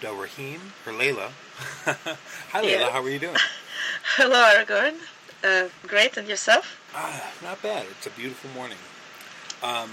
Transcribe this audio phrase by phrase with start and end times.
[0.00, 1.30] AbdelRahim, or Layla.
[2.52, 2.70] Hi, Layla.
[2.70, 2.90] Yeah.
[2.90, 3.36] How are you doing?
[4.16, 4.94] Hello, Aragorn.
[5.44, 6.78] Uh, great, and yourself?
[6.94, 7.86] Ah, not bad.
[7.90, 8.76] It's a beautiful morning.
[9.62, 9.90] Um,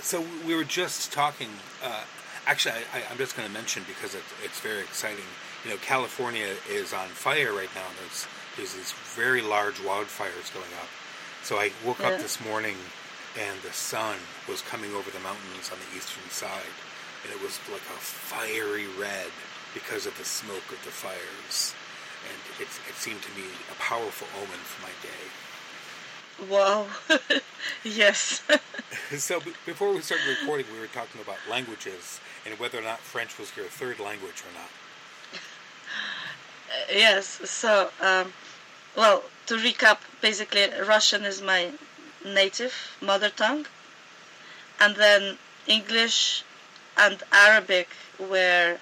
[0.00, 1.48] so we were just talking.
[1.84, 2.02] Uh,
[2.46, 5.24] actually, I, I'm just going to mention because it, it's very exciting.
[5.64, 7.86] You know, California is on fire right now.
[8.00, 8.26] There's
[8.56, 10.88] there's these very large wildfires going up.
[11.42, 12.08] So I woke Yeah.
[12.08, 12.76] up this morning,
[13.38, 14.16] and the sun
[14.48, 16.72] was coming over the mountains on the eastern side,
[17.24, 19.30] and it was like a fiery red
[19.74, 21.74] because of the smoke of the fires.
[22.28, 25.24] And it, it seemed to me a powerful omen for my day.
[26.50, 26.86] Wow.
[27.84, 28.42] yes.
[29.18, 33.00] So b- before we started recording, we were talking about languages and whether or not
[33.00, 34.70] French was your third language or not.
[36.90, 37.26] yes.
[37.44, 38.32] So, um,
[38.96, 41.70] well, to recap, basically, Russian is my
[42.24, 43.66] native mother tongue,
[44.80, 46.44] and then English
[46.98, 48.78] and Arabic were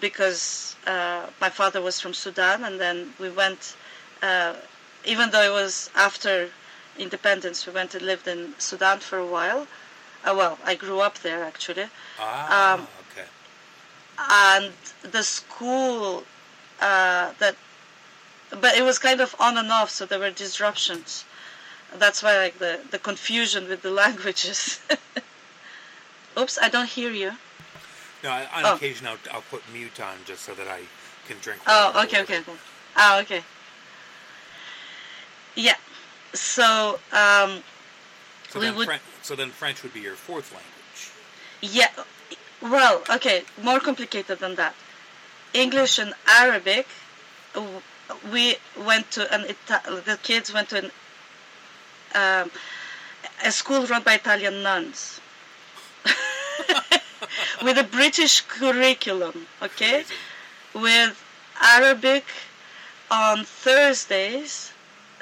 [0.00, 3.76] because uh, my father was from Sudan, and then we went,
[4.22, 4.54] uh,
[5.04, 6.48] even though it was after
[6.98, 9.66] independence, we went and lived in Sudan for a while.
[10.24, 11.86] Uh, well, I grew up there actually.
[12.18, 13.26] Ah, Um, okay.
[14.18, 14.72] and
[15.02, 16.24] the school
[16.80, 17.56] uh, that
[18.60, 21.24] but it was kind of on and off so there were disruptions
[21.98, 24.80] that's why like the, the confusion with the languages
[26.38, 27.32] oops i don't hear you
[28.22, 28.74] No, I, on oh.
[28.76, 30.80] occasion I'll, I'll put mute on just so that I
[31.26, 31.60] can drink.
[31.66, 32.52] oh okay okay okay
[32.96, 33.42] oh okay
[35.54, 35.76] yeah
[36.32, 37.62] so um
[38.50, 41.00] So we then, would- so then French would be your fourth language.
[41.62, 41.92] Yeah,
[42.62, 44.74] well, okay, more complicated than that.
[45.52, 46.86] English and Arabic,
[48.32, 48.56] we
[48.88, 50.90] went to an Ita- the kids went to an
[52.14, 52.50] um,
[53.44, 55.20] a school run by Italian nuns
[57.62, 60.04] with a British curriculum, okay,
[60.74, 61.22] with
[61.60, 62.24] Arabic
[63.10, 64.72] on Thursdays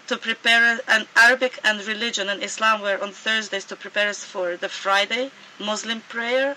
[0.07, 4.57] to prepare and Arabic and religion and Islam were on Thursdays to prepare us for
[4.57, 6.57] the Friday Muslim prayer.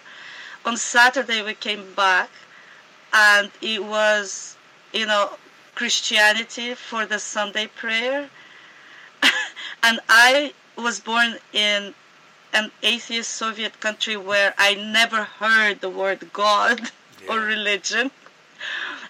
[0.66, 2.30] On Saturday we came back
[3.13, 4.56] and it was
[4.94, 5.31] you know
[5.75, 8.30] Christianity for the Sunday prayer.
[9.84, 11.94] and I was born in
[12.53, 16.91] an atheist Soviet country where I never heard the word God
[17.29, 18.12] or religion.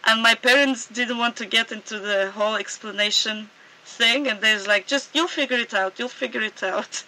[0.06, 3.50] And my parents didn't want to get into the whole explanation
[3.86, 7.04] thing, and there's like, just you'll figure it out, you'll figure it out.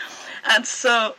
[0.50, 1.14] and so,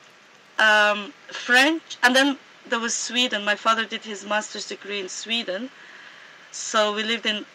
[0.57, 2.37] um, French, and then
[2.67, 3.43] there was Sweden.
[3.45, 5.69] My father did his master's degree in Sweden,
[6.51, 7.45] so we lived in,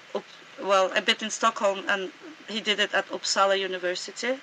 [0.63, 2.13] well, a bit in Stockholm, and
[2.49, 4.39] he did it at Uppsala University.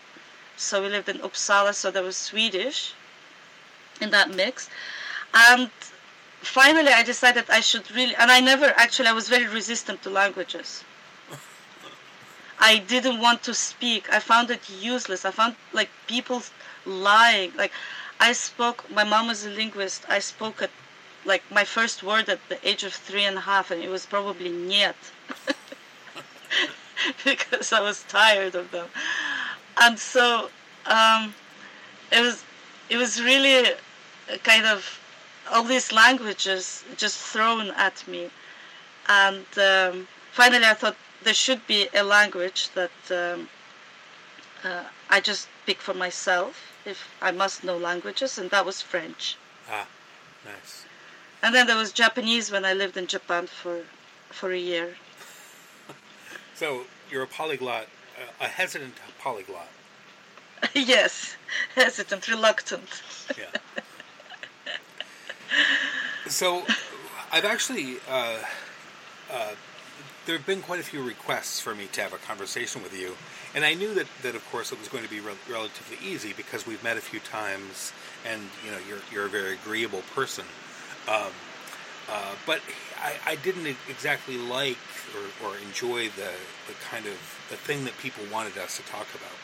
[0.62, 2.94] So we lived in Uppsala, so there was Swedish
[4.00, 4.70] in that mix.
[5.34, 5.70] And
[6.42, 10.10] finally, I decided I should really, and I never actually, I was very resistant to
[10.10, 10.84] languages.
[12.60, 14.14] I didn't want to speak.
[14.14, 15.26] I found it useless.
[15.26, 16.44] I found like people
[16.86, 17.52] lying.
[17.56, 17.72] Like
[18.20, 18.90] I spoke.
[18.90, 20.06] My mom was a linguist.
[20.08, 20.72] I spoke at
[21.26, 24.06] like my first word at the age of three and a half, and it was
[24.06, 24.96] probably "niet,"
[27.26, 28.88] because I was tired of them.
[29.78, 30.50] And so
[30.86, 31.34] um,
[32.12, 32.44] it was.
[32.90, 33.70] It was really
[34.44, 35.00] kind of
[35.50, 38.30] all these languages just thrown at me,
[39.08, 43.48] and um, finally I thought there should be a language that um,
[44.64, 49.38] uh, I just pick for myself if I must know languages, and that was French.
[49.70, 49.88] Ah,
[50.46, 50.86] nice.
[51.44, 53.84] And then there was Japanese when I lived in Japan for
[54.30, 54.96] for a year.
[56.56, 57.88] So you're a polyglot,
[58.40, 59.68] a hesitant polyglot.
[60.74, 61.36] yes,
[61.76, 63.02] hesitant, reluctant.
[63.38, 63.46] Yeah.
[66.28, 66.64] so
[67.32, 67.98] I've actually.
[68.10, 68.40] Uh,
[69.32, 69.52] uh,
[70.26, 73.16] there have been quite a few requests for me to have a conversation with you,
[73.56, 76.32] and I knew that, that of course it was going to be rel relatively easy
[76.34, 77.92] because we've met a few times,
[78.30, 80.46] and you know you're you're a very agreeable person.
[81.08, 81.32] Um,
[82.10, 82.62] uh, but
[83.02, 84.78] I, I didn't exactly like
[85.16, 86.32] or, or enjoy the,
[86.68, 89.38] the kind of the thing that people wanted us to talk about,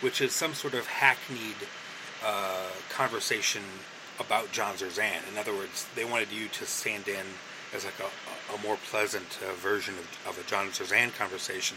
[0.00, 1.56] which is some sort of hackneyed
[2.24, 3.62] uh, conversation
[4.18, 5.30] about John Zerzan.
[5.30, 7.24] In other words, they wanted you to stand in
[7.74, 11.76] as like a, a more pleasant uh, version of, of a John Zerzan conversation.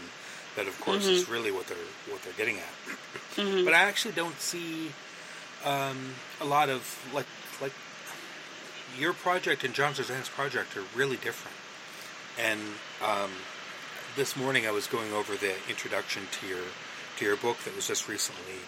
[0.56, 1.76] That, of course, is really what they're
[2.08, 2.96] what they're getting at.
[3.64, 4.90] But I actually don't see
[5.64, 6.82] um, a lot of
[7.14, 7.26] like
[7.60, 7.72] like
[8.98, 11.56] your project and John Zerzan's project are really different.
[12.38, 12.60] And
[13.04, 13.30] um,
[14.16, 16.64] this morning I was going over the introduction to your
[17.18, 18.60] to your book that was just recently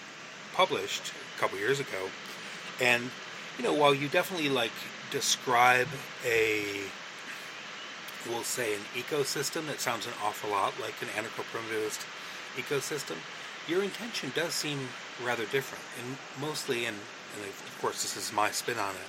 [0.53, 2.11] published a couple years ago,
[2.81, 3.11] and
[3.57, 4.73] you know while you definitely like
[5.11, 5.89] describe
[6.27, 6.83] a
[8.29, 12.05] we'll say an ecosystem that sounds an awful lot like an anarcho-primitivist
[12.57, 13.17] ecosystem,
[13.69, 14.89] your intention does seem
[15.25, 16.97] rather different, and mostly, and,
[17.37, 19.09] and of course this is my spin on it,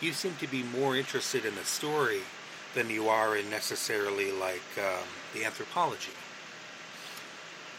[0.00, 2.20] you seem to be more interested in the story
[2.74, 5.04] than you are in necessarily like um,
[5.34, 6.12] the anthropology.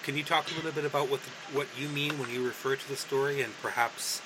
[0.03, 2.75] Can you talk a little bit about what the, what you mean when you refer
[2.75, 4.21] to the story, and perhaps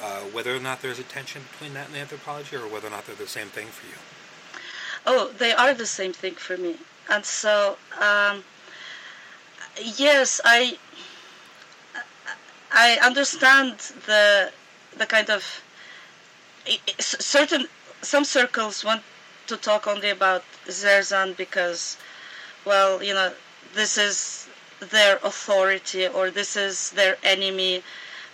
[0.00, 2.90] uh, whether or not there's a tension between that and the anthropology, or whether or
[2.90, 3.98] not they're the same thing for you?
[5.04, 6.76] Oh, they are the same thing for me,
[7.10, 8.44] and so um,
[9.80, 10.78] yes, I
[12.72, 14.52] I understand the
[14.96, 15.62] the kind of
[16.98, 17.66] certain
[18.02, 19.02] some circles want
[19.46, 21.96] to talk only about Zerzan because,
[22.64, 23.32] well, you know,
[23.74, 24.48] this is
[24.80, 27.82] their authority or this is their enemy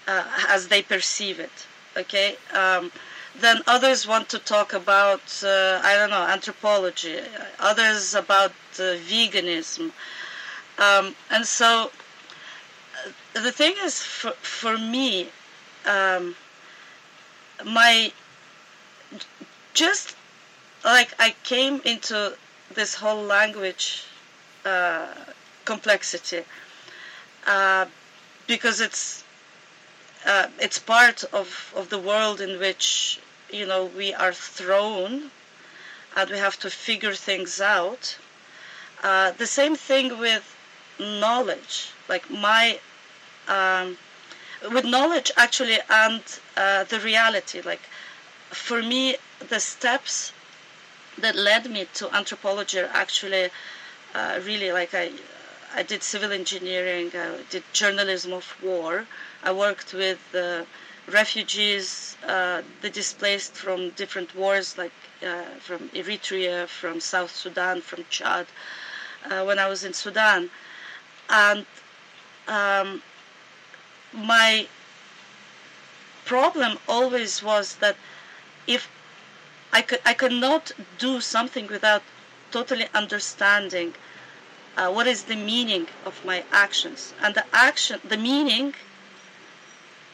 [0.06, 1.67] uh, as they perceive it.
[1.96, 2.37] Okay.
[2.52, 2.90] Um,
[3.38, 7.19] then others want to talk about uh, I don't know anthropology.
[7.58, 9.90] Others about uh, veganism,
[10.78, 11.90] um, and so
[13.06, 15.28] uh, the thing is for for me,
[15.87, 16.35] um,
[17.64, 18.12] my
[19.75, 20.17] just
[20.85, 22.35] like I came into
[22.75, 24.05] this whole language
[24.65, 25.07] uh,
[25.65, 26.43] complexity
[27.47, 27.87] uh,
[28.47, 29.25] because it's
[30.25, 33.21] uh, it's part of, of the world in which
[33.51, 35.31] you know we are thrown
[36.17, 38.17] and we have to figure things out.
[39.03, 40.57] Uh, the same thing with
[40.99, 42.79] knowledge, like my
[43.49, 43.97] um,
[44.73, 46.23] with knowledge actually and
[46.57, 47.61] uh, the reality.
[47.61, 47.83] Like
[48.51, 49.17] for me,
[49.49, 50.33] the steps
[51.19, 53.50] that led me to anthropology are actually
[54.15, 55.12] uh, really like I
[55.75, 59.06] I did civil engineering, I did journalism of war.
[59.43, 60.65] I worked with uh,
[61.11, 64.93] refugees, uh, the displaced from different wars, like
[65.27, 68.47] uh, from Eritrea, from South Sudan, from Chad,
[69.31, 70.50] uh, when I was in Sudan.
[71.31, 71.65] And
[72.47, 73.03] um,
[74.12, 74.67] my
[76.27, 77.97] problem always was that
[78.67, 78.88] if
[79.73, 82.03] I could I could not do something without
[82.51, 83.95] totally understanding
[84.77, 87.15] uh, what is the meaning of my actions.
[87.23, 88.75] And the action the meaning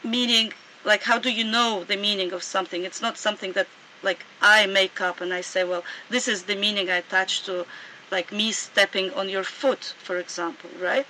[0.03, 0.53] meaning
[0.85, 2.83] like how do you know the meaning of something?
[2.83, 3.67] It's not something that
[4.03, 7.65] like i make up and i say well this is the meaning i attach to
[8.11, 11.05] like me stepping on your foot for example right?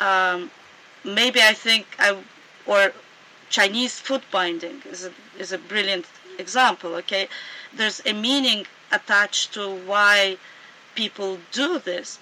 [0.00, 0.50] Um,
[1.04, 2.16] maybe i think i
[2.66, 2.92] or
[3.50, 6.06] chinese foot binding is a, is a brilliant
[6.38, 7.28] example okay
[7.74, 10.36] there's a meaning attached to why
[10.94, 12.18] people do this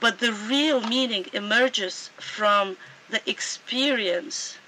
[0.00, 2.76] but the real meaning emerges from
[3.10, 4.58] the experience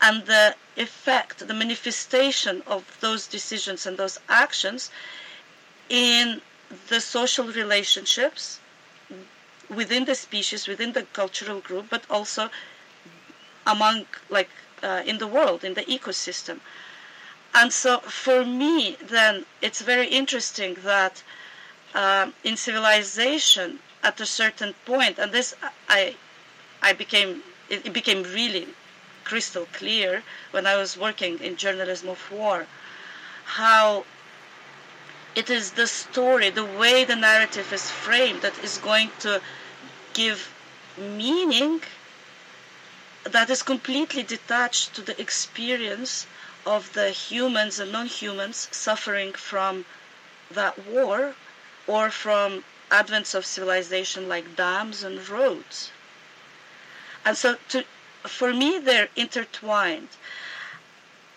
[0.00, 4.90] and the effect, the manifestation of those decisions and those actions
[5.88, 6.40] in
[6.88, 8.58] the social relationships
[9.68, 12.50] within the species, within the cultural group, but also
[13.66, 14.50] among, like,
[14.82, 16.60] uh, in the world, in the ecosystem.
[17.54, 21.22] And so for me, then, it's very interesting that
[21.94, 25.54] uh, in civilization, at a certain point, and this
[25.88, 26.16] I,
[26.80, 28.68] I became it, it became really
[29.24, 32.66] crystal clear when I was working in journalism of war,
[33.44, 34.04] how
[35.34, 39.40] it is the story, the way the narrative is framed, that is going to
[40.14, 40.52] give
[40.98, 41.80] meaning
[43.24, 46.26] that is completely detached to the experience
[46.66, 49.84] of the humans and non-humans suffering from
[50.50, 51.34] that war
[51.86, 55.90] or from advents of civilization like dams and roads.
[57.24, 57.84] And so to,
[58.24, 60.08] for me, they're intertwined.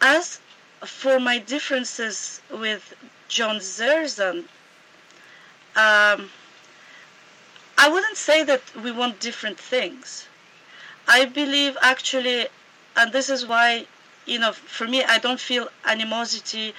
[0.01, 0.39] As
[0.82, 2.94] for my differences with
[3.27, 4.46] John Zerzan,
[5.75, 6.29] um,
[7.77, 10.27] I wouldn't say that we want different things.
[11.08, 12.48] I believe actually,
[12.96, 13.88] and this is why,
[14.25, 16.74] you know, for me, I don't feel animosity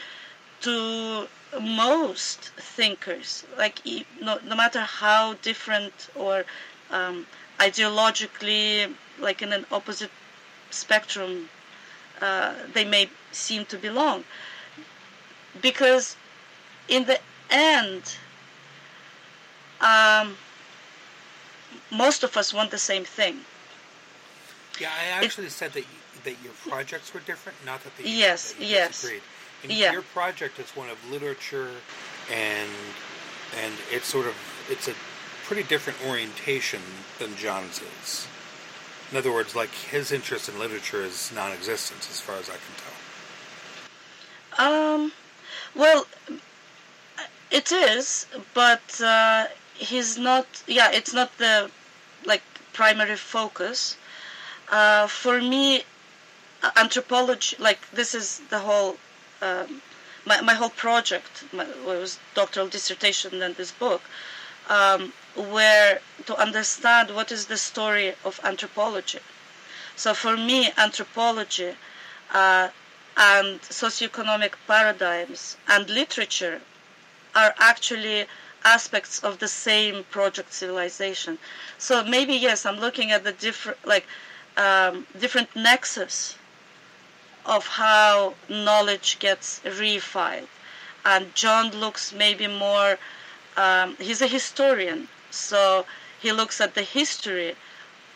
[0.62, 1.28] to
[1.60, 3.80] most thinkers, like
[4.20, 6.44] no, no matter how different or
[6.90, 7.26] um,
[7.58, 10.10] ideologically, like in an opposite
[10.70, 11.48] spectrum,
[12.20, 14.24] uh, they may seem to belong.
[15.60, 16.16] Because
[16.88, 17.18] in the
[17.50, 18.16] end,
[19.80, 20.36] um,
[21.90, 23.40] most of us want the same thing.
[24.78, 25.84] Yeah, I actually it, said that
[26.26, 29.00] that your projects were different, not that the yes, that yes.
[29.00, 29.22] Disagreed.
[29.62, 29.92] And yeah.
[29.92, 31.70] your project is one of literature
[32.30, 32.70] and
[33.62, 34.34] and it's sort of
[34.68, 34.94] it's a
[35.44, 36.82] pretty different orientation
[37.18, 38.26] than John's is.
[39.10, 42.74] In other words, like his interest in literature is non-existent, as far as I can
[44.58, 44.66] tell.
[44.66, 45.12] Um,
[45.76, 46.06] well,
[47.52, 50.46] it is, but uh, he's not.
[50.66, 51.70] Yeah, it's not the
[52.24, 52.42] like
[52.72, 53.96] primary focus.
[54.68, 55.84] Uh, for me,
[56.76, 58.96] anthropology, like this is the whole.
[59.42, 59.82] Um,
[60.24, 64.02] my, my whole project my, was doctoral dissertation and this book
[64.68, 69.20] um, where to understand what is the story of anthropology.
[69.94, 71.74] So for me, anthropology
[72.32, 72.68] uh,
[73.16, 76.60] and socioeconomic paradigms and literature
[77.34, 78.26] are actually
[78.64, 81.38] aspects of the same project civilization.
[81.78, 84.06] So maybe yes, I'm looking at the different like
[84.56, 86.36] um, different nexus
[87.46, 90.48] of how knowledge gets refiled,
[91.04, 92.98] and John looks maybe more.
[93.56, 95.86] Um, he's a historian, so
[96.20, 97.54] he looks at the history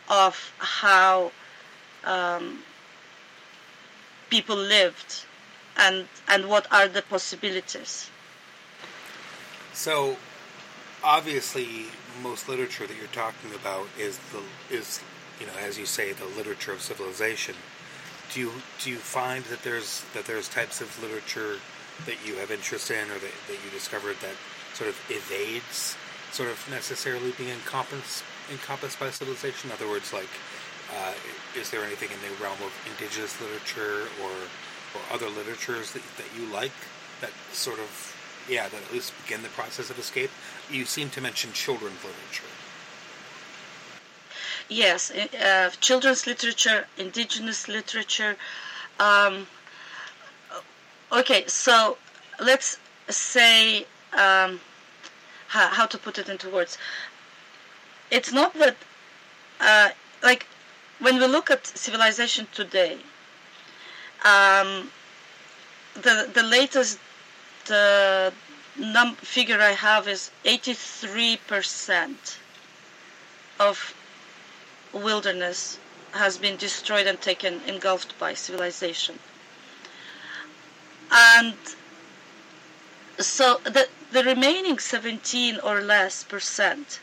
[0.09, 1.31] of how
[2.05, 2.63] um,
[4.29, 5.25] people lived
[5.77, 8.11] and and what are the possibilities.
[9.73, 10.17] So,
[11.03, 11.87] obviously,
[12.23, 14.43] most literature that you're talking about is the
[14.75, 15.01] is
[15.39, 17.55] you know as you say the literature of civilization.
[18.33, 21.57] Do you do you find that there's that there's types of literature
[22.07, 24.37] that you have interest in or that, that you discovered that
[24.75, 25.97] sort of evades
[26.33, 29.71] sort of necessarily being encompassed encompassed by civilization?
[29.71, 30.31] In other words, like,
[30.97, 31.13] uh,
[31.59, 34.31] is there anything in the realm of indigenous literature or
[34.95, 36.73] or other literatures that that you like
[37.21, 38.17] that sort of
[38.49, 40.31] yeah that at least begin the process of escape?
[40.71, 42.51] You seem to mention children's literature.
[44.71, 48.37] Yes, uh, children's literature, indigenous literature.
[49.01, 49.49] Um,
[51.11, 51.99] okay, so
[52.39, 53.81] let's say
[54.13, 54.61] um,
[55.49, 56.79] how, how to put it into words.
[58.13, 58.77] It's not that,
[59.61, 59.89] uh,
[60.23, 60.47] like,
[61.01, 62.99] when we look at civilization today,
[64.25, 64.93] um,
[65.95, 67.01] the the latest
[67.67, 68.33] the
[68.77, 72.37] num figure I have is 83%
[73.59, 73.95] of
[74.93, 75.79] wilderness
[76.13, 79.19] has been destroyed and taken engulfed by civilization.
[81.11, 81.57] And
[83.19, 86.99] so the the remaining 17 or less percent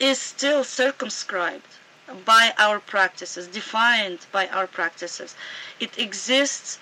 [0.00, 1.76] is still circumscribed
[2.24, 5.36] by our practices, defined by our practices.
[5.78, 6.80] It exists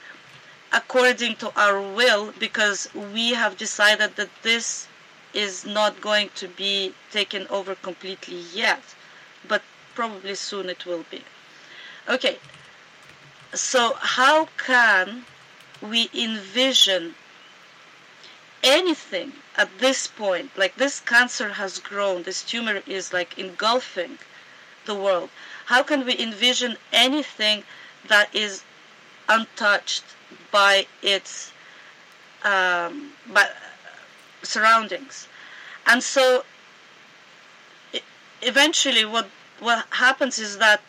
[0.72, 4.86] according to our will because we have decided that this
[5.34, 8.82] is not going to be taken over completely yet,
[9.48, 9.62] but
[9.94, 11.22] probably soon it will be.
[12.08, 12.38] Okay,
[13.54, 15.24] so how can
[15.80, 17.14] we envision
[18.62, 24.18] anything at this point, like this cancer has grown, this tumor is like engulfing
[24.86, 25.30] the world.
[25.66, 27.64] How can we envision anything
[28.06, 28.62] that is
[29.28, 30.04] untouched
[30.50, 31.52] by its
[32.44, 33.48] um, by
[34.42, 35.28] surroundings?
[35.86, 36.44] And so,
[38.42, 39.28] eventually, what
[39.60, 40.80] what happens is that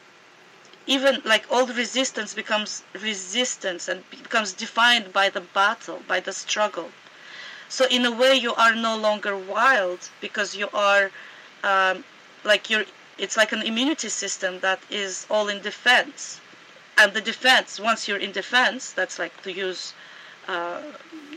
[0.87, 6.89] even like all resistance becomes resistance and becomes defined by the battle, by the struggle.
[7.69, 11.11] So in a way, you are no longer wild because you are
[11.63, 12.03] um,
[12.43, 12.85] like you're.
[13.19, 16.39] It's like an immunity system that is all in defense,
[16.97, 17.79] and the defense.
[17.79, 19.93] Once you're in defense, that's like to use,
[20.47, 20.81] uh,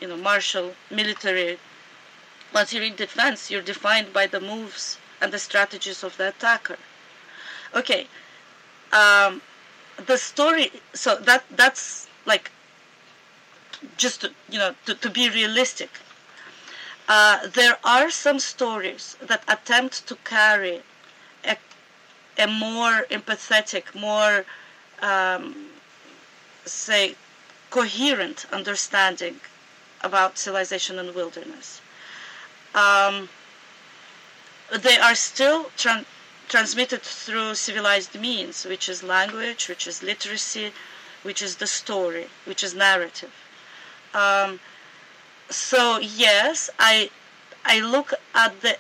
[0.01, 1.59] you know, martial military.
[2.55, 6.79] Once you're in defense, you're defined by the moves and the strategies of the attacker.
[7.75, 8.07] Okay,
[8.93, 9.41] um,
[10.07, 10.71] the story.
[10.95, 12.51] So that that's like
[13.97, 15.91] just to, you know to, to be realistic
[17.09, 20.83] uh, there are some stories that attempt to carry
[21.45, 21.57] a,
[22.39, 24.45] a more empathetic, more,
[25.01, 25.67] um,
[26.65, 27.15] say,
[27.71, 29.41] coherent understanding
[30.03, 31.81] about civilization and wilderness.
[32.75, 33.29] Um,
[34.81, 36.05] they are still tra-
[36.53, 40.71] transmitted through civilized means, which is language, which is literacy,
[41.23, 43.33] which is the story, which is narrative.
[44.13, 44.61] Um,
[45.49, 47.09] so yes, I
[47.65, 48.77] I look at the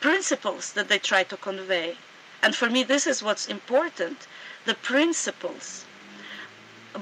[0.00, 1.96] principles that they try to convey.
[2.42, 4.26] And for me, this is what's important
[4.64, 5.84] the principles.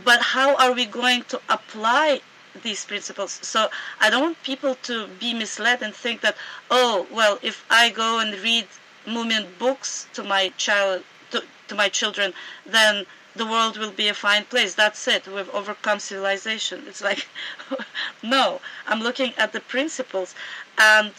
[0.04, 2.20] But how are we going to apply
[2.62, 3.38] these principles?
[3.40, 6.36] So I don't want people to be misled and think that,
[6.70, 8.66] oh, well, if I go and read
[9.10, 12.32] Moomin books to my child, to, to my children,
[12.66, 14.74] then the world will be a fine place.
[14.74, 15.26] That's it.
[15.28, 16.84] We've overcome civilization.
[16.86, 17.28] It's like,
[18.22, 20.34] no, I'm looking at the principles.
[20.78, 21.12] And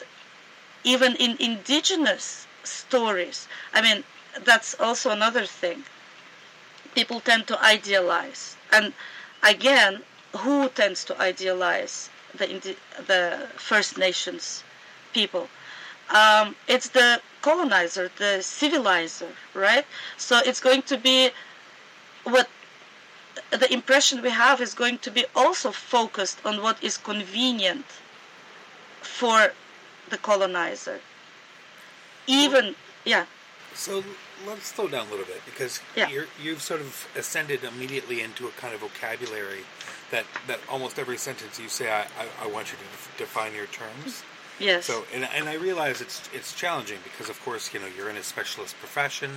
[0.84, 4.04] even in indigenous stories, I mean,
[4.44, 5.84] that's also another thing.
[6.96, 8.94] People tend to idealize, and
[9.44, 10.04] again,
[10.38, 12.76] who tends to idealize the
[13.08, 14.64] the First Nations
[15.14, 15.48] people?
[16.10, 19.86] Um, it's the colonizer, the civilizer, right?
[20.18, 21.32] So it's going to be
[22.24, 22.48] what
[23.52, 27.86] the impression we have is going to be also focused on what is convenient
[29.02, 29.54] for
[30.10, 31.00] the colonizer.
[32.28, 33.26] Even, yeah.
[33.74, 34.04] So
[34.46, 36.10] let's slow down a little bit because yeah.
[36.10, 39.64] you have sort of ascended immediately into a kind of vocabulary
[40.12, 43.68] that, that almost every sentence you say, I, I, I want you to define your
[43.68, 44.24] terms.
[44.62, 44.86] Yes.
[44.86, 48.18] So, and, and I realize it's it's challenging because, of course, you know, you're in
[48.18, 49.32] a specialist profession,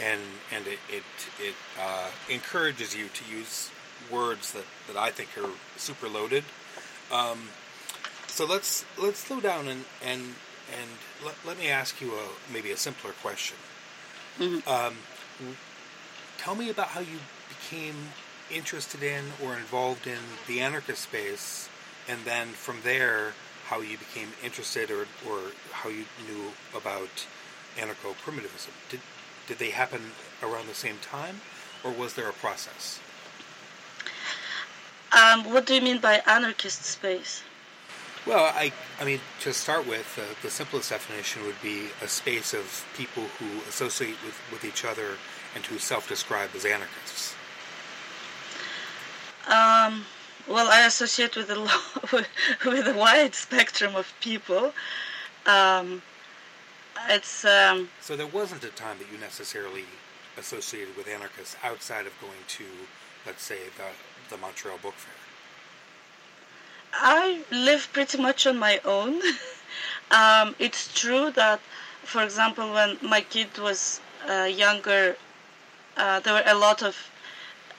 [0.00, 0.20] and
[0.54, 1.02] and it it,
[1.40, 3.70] it uh, encourages you to use
[4.10, 6.44] words that, that I think are super loaded.
[7.10, 7.48] Um,
[8.28, 10.22] so let's let's slow down and and
[10.72, 10.90] and
[11.24, 13.56] let, let me ask you a maybe a simpler question.
[14.38, 14.68] Mm-hmm.
[14.68, 14.94] Um,
[16.38, 17.96] tell me about how you became
[18.50, 21.68] interested in or involved in the anarchist space,
[22.08, 23.34] and then from there,
[23.66, 27.26] how you became interested or or how you knew about
[27.76, 28.72] anarcho primitivism.
[28.90, 29.00] Did
[29.48, 30.00] did they happen
[30.42, 31.40] around the same time,
[31.84, 33.00] or was there a process?
[35.12, 37.42] Um, what do you mean by anarchist space?
[38.24, 42.54] Well, I, I mean, to start with, uh, the simplest definition would be a space
[42.54, 45.18] of people who associate with, with each other
[45.56, 47.34] and who self-describe as anarchists.
[49.48, 50.06] Um,
[50.48, 51.60] well, I associate with a
[52.66, 54.72] with a wide spectrum of people.
[55.46, 56.02] Um,
[57.08, 59.84] it's um, so there wasn't a time that you necessarily
[60.38, 62.64] associated with anarchists outside of going to,
[63.26, 65.14] let's say, the the Montreal Book Fair.
[66.94, 69.20] I live pretty much on my own.
[70.10, 71.60] um, it's true that,
[72.04, 75.16] for example, when my kid was uh, younger,
[75.96, 76.96] uh, there were a lot of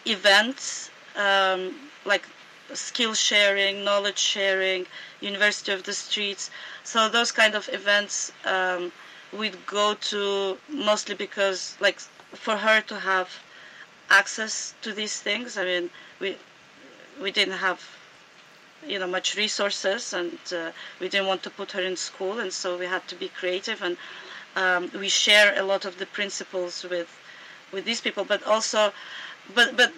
[0.05, 2.27] events um, like
[2.73, 4.85] skill sharing, knowledge sharing,
[5.21, 6.49] University of the Streets.
[6.83, 8.91] So those kind of events um,
[9.31, 11.99] we'd go to mostly because, like,
[12.33, 13.29] for her to have
[14.09, 15.57] access to these things.
[15.57, 16.37] I mean, we
[17.21, 17.79] we didn't have
[18.85, 22.51] you know much resources, and uh, we didn't want to put her in school, and
[22.51, 23.97] so we had to be creative, and
[24.55, 27.09] um, we share a lot of the principles with
[27.71, 28.93] with these people, but also,
[29.55, 29.91] but but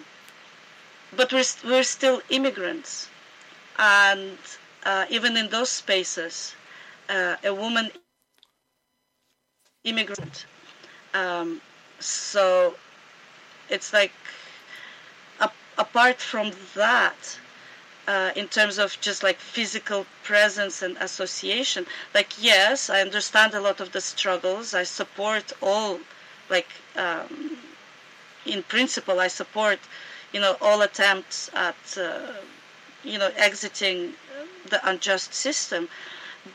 [1.14, 3.08] but we're we're still immigrants,
[3.78, 4.38] and
[4.84, 6.54] uh, even in those spaces,
[7.08, 7.90] uh, a woman
[9.84, 10.46] immigrant.
[11.14, 11.60] Um,
[12.00, 12.74] so
[13.70, 14.12] it's like
[15.78, 17.38] apart from that,
[18.08, 23.60] uh, in terms of just like physical presence and association, like yes, I understand a
[23.60, 24.74] lot of the struggles.
[24.74, 26.00] I support all,
[26.48, 27.58] like um,
[28.46, 29.78] in principle, I support,
[30.32, 32.32] you know, all attempts at, uh,
[33.04, 34.14] you know, exiting
[34.68, 35.88] the unjust system.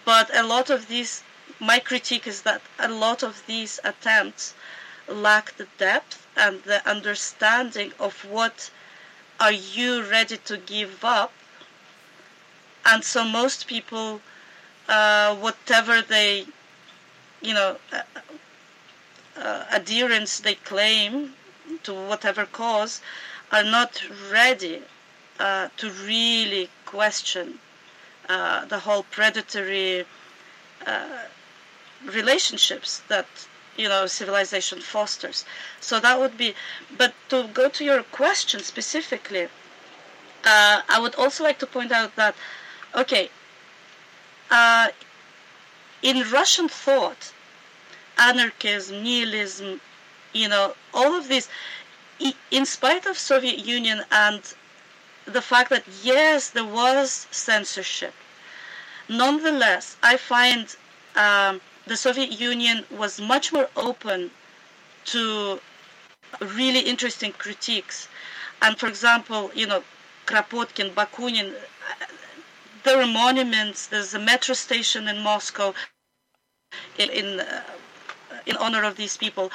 [0.05, 1.23] But a lot of these
[1.61, 4.55] my critique is that a lot of these attempts
[5.07, 8.71] lack the depth and the understanding of what
[9.39, 11.31] are you ready to give up
[12.85, 14.21] and so most people
[14.89, 16.45] uh, whatever they
[17.41, 18.01] you know uh,
[19.37, 21.33] uh, adherence they claim
[21.83, 23.01] to whatever cause
[23.51, 24.81] are not ready
[25.39, 27.59] uh, to really question
[28.29, 30.05] uh, the whole predatory
[30.85, 31.23] uh,
[32.05, 33.27] relationships that
[33.77, 35.45] you know civilization fosters.
[35.79, 36.53] So that would be
[36.97, 39.47] but to go to your question specifically
[40.45, 42.35] uh, i would also like to point out that
[42.95, 43.29] okay
[44.49, 44.89] uh,
[46.01, 47.31] in russian thought
[48.17, 49.79] anarchism nihilism
[50.33, 51.47] you know all of this
[52.51, 54.53] in spite of soviet union and
[55.25, 58.13] the fact that yes there was censorship
[59.09, 60.75] nonetheless i find
[61.15, 64.31] um, the Soviet Union was much more open
[65.05, 65.59] to
[66.39, 68.07] really interesting critiques.
[68.61, 69.83] And for example, you know,
[70.25, 71.55] Kropotkin, Bakunin,
[72.83, 73.87] there are monuments.
[73.87, 75.73] There's a metro station in Moscow
[76.97, 77.63] in in, uh,
[78.45, 79.51] in honor of these people.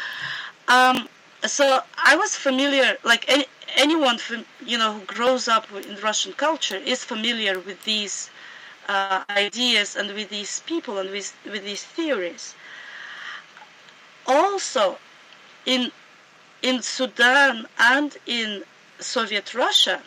[0.68, 1.08] Um,
[1.44, 3.46] so I was familiar, like any,
[3.76, 8.30] anyone from you know who grows up in Russian culture is familiar with these
[8.88, 12.54] uh, ideas and with these people and with, with these theories.
[14.26, 14.98] Also,
[15.66, 15.90] in
[16.62, 18.64] in Sudan and in
[18.98, 20.02] Soviet Russia,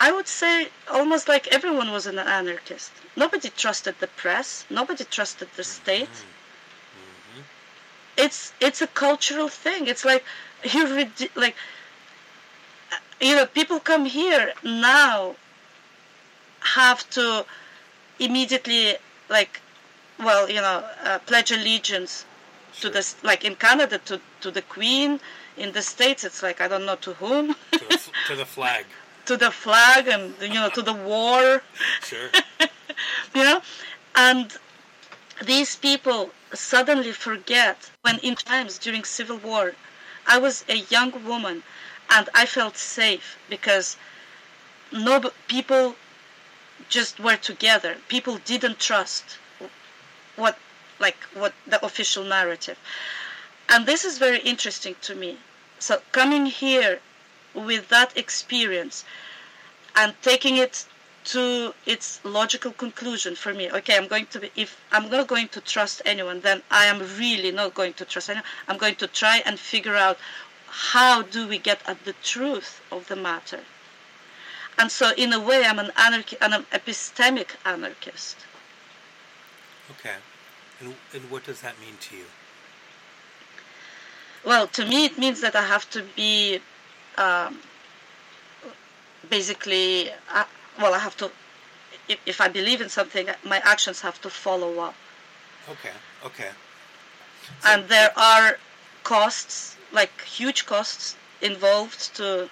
[0.00, 2.92] I would say almost like everyone was an anarchist.
[3.16, 4.64] Nobody trusted the press.
[4.68, 6.08] Nobody trusted the state.
[6.08, 6.35] Mm-hmm.
[8.16, 9.86] It's it's a cultural thing.
[9.86, 10.24] It's like
[10.72, 11.56] you like
[13.20, 15.36] you know people come here now
[16.60, 17.44] have to
[18.18, 18.94] immediately
[19.28, 19.60] like
[20.18, 22.24] well you know uh, pledge allegiance
[22.72, 22.90] Sure.
[22.90, 25.18] to this like in canada to, to the queen
[25.56, 28.84] in the states it's like i don't know to whom to, the, to the flag.
[29.24, 31.62] to the flag and you know to the war
[32.02, 32.28] Sure.
[33.34, 33.62] you know
[34.14, 34.58] and
[35.44, 39.74] these people suddenly forget when in times during civil war
[40.26, 41.62] i was a young woman
[42.10, 43.96] and i felt safe because
[44.92, 45.96] no people
[46.88, 47.96] just were together.
[48.08, 49.38] People didn't trust
[50.36, 50.58] what
[50.98, 52.78] like what the official narrative.
[53.68, 55.38] And this is very interesting to me.
[55.78, 57.00] So coming here
[57.54, 59.04] with that experience
[59.94, 60.86] and taking it
[61.26, 65.48] to its logical conclusion for me okay i'm going to be if i'm not going
[65.48, 69.06] to trust anyone then i am really not going to trust anyone i'm going to
[69.08, 70.16] try and figure out
[70.68, 73.60] how do we get at the truth of the matter
[74.78, 78.36] and so in a way i'm an anarchy an epistemic anarchist
[79.88, 80.16] Okay.
[80.80, 82.24] And, and what does that mean to you?
[84.44, 86.60] well to me it means that i have to be
[87.18, 87.58] um,
[89.28, 90.44] basically uh,
[90.80, 91.30] well i have to
[92.08, 94.94] if, if i believe in something my actions have to follow up
[95.68, 95.90] Okay.
[96.24, 96.50] Okay.
[97.66, 98.56] and there are
[99.02, 102.48] costs like huge costs involved to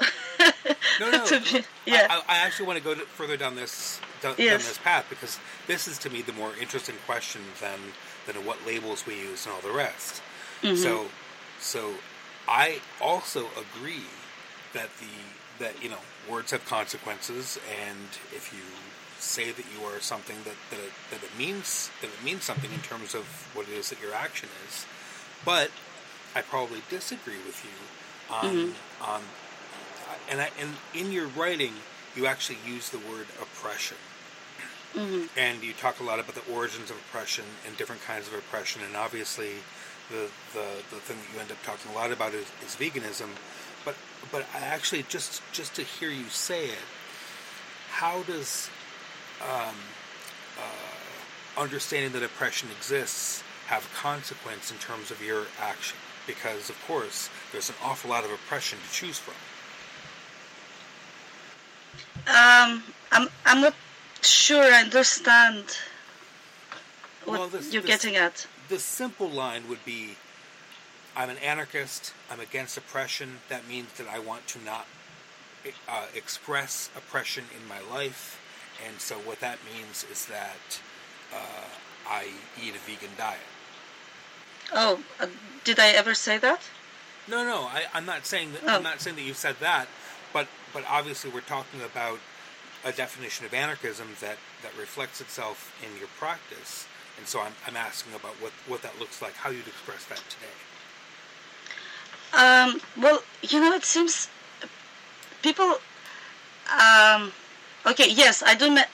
[1.00, 1.24] No, no.
[1.30, 4.78] to be, yeah I, I actually want to go further down this down, down this
[4.78, 7.78] path because this is to me the more interesting question than
[8.26, 10.22] than what labels we use and all the rest.
[10.62, 10.76] Mm-hmm.
[10.76, 11.06] So,
[11.60, 11.92] so
[12.48, 14.06] I also agree
[14.72, 15.06] that the
[15.58, 15.98] that you know
[16.30, 18.60] words have consequences, and if you
[19.18, 22.72] say that you are something that that it, that it means that it means something
[22.72, 24.86] in terms of what it is that your action is,
[25.44, 25.70] but
[26.34, 29.04] I probably disagree with you on Mm-hmm.
[29.12, 29.20] on
[30.30, 31.72] and I, and in your writing
[32.16, 33.96] you actually use the word oppression
[34.94, 35.26] Mm-hmm.
[35.36, 38.80] and you talk a lot about the origins of oppression and different kinds of oppression
[38.86, 39.50] and obviously
[40.08, 43.26] the the, the thing that you end up talking a lot about is, is veganism
[44.32, 46.78] but I actually just just to hear you say it
[47.90, 48.68] how does
[49.42, 49.74] um,
[50.58, 55.96] uh, understanding that oppression exists have consequence in terms of your action?
[56.26, 59.34] Because of course there's an awful lot of oppression to choose from.
[62.26, 62.82] Um
[63.12, 63.74] i'm i'm not
[64.22, 65.64] sure i understand
[67.24, 68.46] what Well, this- you're this- getting at.
[68.68, 70.16] the simple line would be
[71.16, 73.38] I'm an anarchist, I'm against oppression.
[73.48, 74.86] That means that I want to not
[75.88, 78.40] uh, express oppression in my life.
[78.86, 80.80] And so, what that means is that
[81.32, 81.64] uh,
[82.08, 82.26] I
[82.62, 83.38] eat a vegan diet.
[84.72, 85.26] oh uh,
[85.62, 86.60] did i ever say that
[87.28, 88.62] No, no, I, I'm not saying that.
[88.66, 88.76] Oh.
[88.76, 89.86] I'm not saying that you said that,
[90.32, 92.18] but but obviously we're talking about
[92.84, 97.76] a definition of anarchism that that reflects itself in your practice, and so I'm I'm
[97.76, 100.58] asking about what what that looks like, how you'd express that today.
[102.36, 104.28] Um, well, you know, it seems
[105.42, 105.76] people.
[106.80, 107.32] Um,
[107.86, 108.70] okay, yes, I do.
[108.70, 108.90] Me-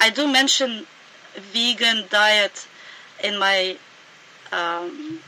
[0.00, 0.86] I do mention
[1.36, 2.66] vegan diet
[3.22, 3.76] in my
[4.52, 5.20] um,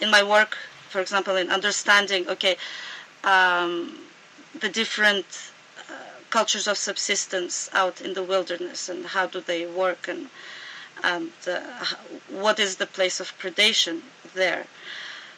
[0.00, 0.56] in my work.
[0.90, 2.56] For example, in understanding, okay,
[3.24, 3.98] um,
[4.60, 5.26] the different
[5.90, 5.92] uh,
[6.30, 10.28] cultures of subsistence out in the wilderness and how do they work and
[11.04, 11.60] and uh,
[12.30, 14.00] what is the place of predation
[14.34, 14.66] there.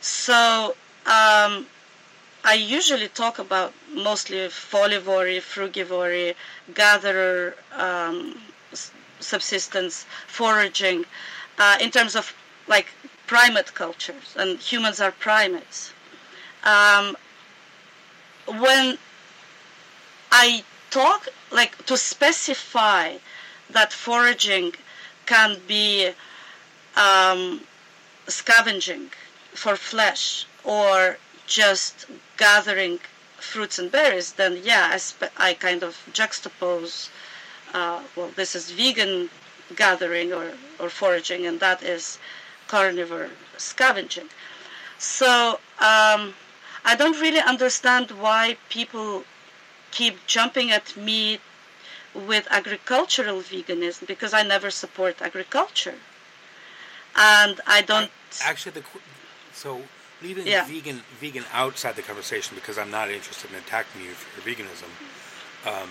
[0.00, 0.76] So
[1.08, 1.66] um,
[2.44, 6.34] I usually talk about mostly folivory, frugivory,
[6.74, 8.40] gatherer um,
[9.18, 11.04] subsistence, foraging,
[11.58, 12.34] uh, in terms of
[12.66, 12.88] like
[13.26, 15.92] primate cultures, and humans are primates.
[16.62, 17.16] Um,
[18.46, 18.98] when
[20.30, 23.16] I talk like to specify
[23.70, 24.74] that foraging
[25.26, 26.10] can be
[26.96, 27.62] um,
[28.26, 29.10] scavenging
[29.54, 32.04] for flesh or just
[32.36, 33.00] gathering
[33.38, 37.08] fruits and berries, then yeah, I, spe- I kind of juxtapose.
[37.72, 39.30] Uh, well, this is vegan
[39.74, 42.18] gathering or, or foraging, and that is
[42.66, 44.28] carnivore scavenging.
[44.98, 46.34] So um,
[46.84, 49.24] I don't really understand why people
[49.90, 51.38] keep jumping at me
[52.14, 55.94] with agricultural veganism because I never support agriculture.
[57.16, 58.10] And I don't.
[58.42, 58.84] Actually, the
[59.52, 59.82] so
[60.22, 60.64] leaving Yeah.
[60.64, 64.90] vegan vegan outside the conversation because I'm not interested in attacking you for your veganism.
[65.66, 65.90] Um,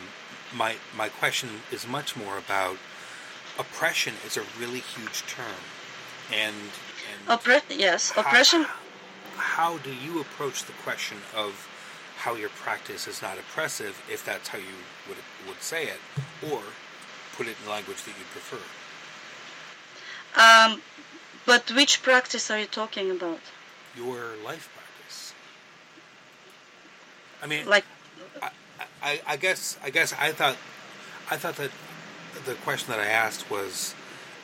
[0.53, 2.77] my my question is much more about
[3.59, 5.61] oppression is a really huge term,
[6.31, 6.55] and
[7.11, 8.65] And Oppre- yes, how- oppression.
[9.37, 11.67] How do you approach the question of
[12.23, 16.01] how your practice is not oppressive, if that's how you would would say it,
[16.41, 16.61] or
[17.35, 18.63] put it in language that you prefer?
[20.35, 20.81] Um,
[21.45, 23.39] but which practice are you talking about?
[23.97, 25.33] Your life practice.
[27.43, 27.85] I mean, Like,
[29.01, 30.57] I, I guess I guess I thought
[31.31, 31.71] I thought that
[32.45, 33.93] the question that I asked was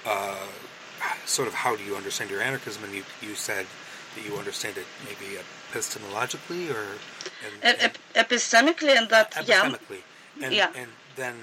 [0.05, 0.35] uh,
[1.25, 3.65] sort of how do you understand your anarchism, and you you said
[4.15, 5.37] that you understand it maybe
[5.71, 6.85] epistemologically or
[7.63, 10.01] and, ep- ep- epistemically, and that, yeah, epistemically,
[10.41, 10.71] and Yeah.
[10.75, 11.35] and then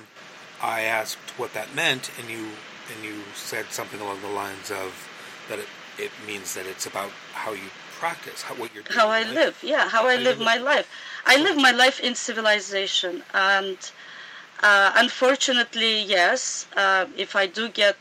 [0.63, 2.49] I asked what that meant, and you
[2.95, 5.09] and you said something along the lines of
[5.49, 5.69] that it
[5.99, 8.99] it means that it's about how you practice, how what you're doing.
[8.99, 9.57] how I live.
[9.63, 10.89] Yeah, how I live my life.
[11.27, 13.79] I live my life in civilization, and
[14.63, 17.99] uh, unfortunately, yes, uh, if I do get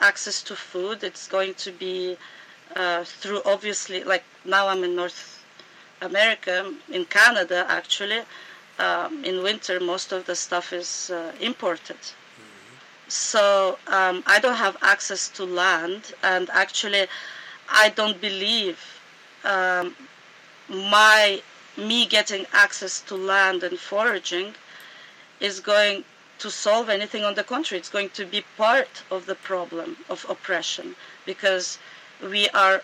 [0.00, 2.16] access to food, it's going to be
[2.76, 5.42] uh, through obviously, like now I'm in North
[6.00, 8.22] America, in Canada actually.
[8.78, 11.98] Um, in winter, most of the stuff is uh, imported.
[13.08, 17.06] So um, I don't have access to land, and actually,
[17.68, 18.78] I don't believe
[19.44, 19.94] um,
[20.68, 21.42] my
[21.76, 24.54] me getting access to land and foraging
[25.40, 26.04] is going
[26.38, 27.24] to solve anything.
[27.24, 31.78] On the contrary, it's going to be part of the problem of oppression because
[32.22, 32.82] we are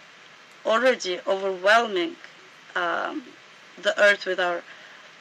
[0.65, 2.17] already overwhelming
[2.77, 3.23] um,
[3.83, 4.63] the earth with our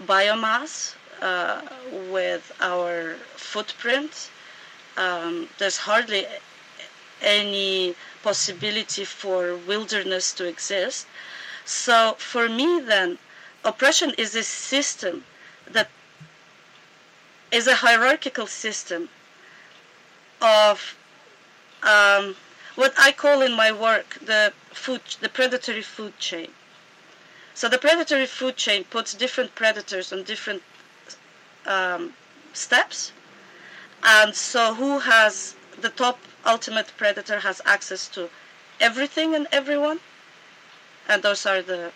[0.05, 1.61] biomass, uh,
[2.11, 4.29] with our footprint.
[4.97, 6.25] Um, there's hardly
[7.21, 11.05] any possibility for wilderness to exist.
[11.65, 13.19] So for me, then,
[13.63, 15.25] oppression is a system
[15.69, 15.89] that
[17.51, 19.09] is a hierarchical system
[20.41, 20.95] of
[21.83, 22.35] um,
[22.75, 26.49] what I call in my work the food, the predatory food chain.
[27.53, 30.63] So the predatory food chain puts different predators on different
[31.65, 32.13] um,
[32.53, 33.11] steps,
[34.01, 38.29] and so who has the top ultimate predator has access to
[38.79, 39.99] everything and everyone,
[41.07, 41.91] and those are the,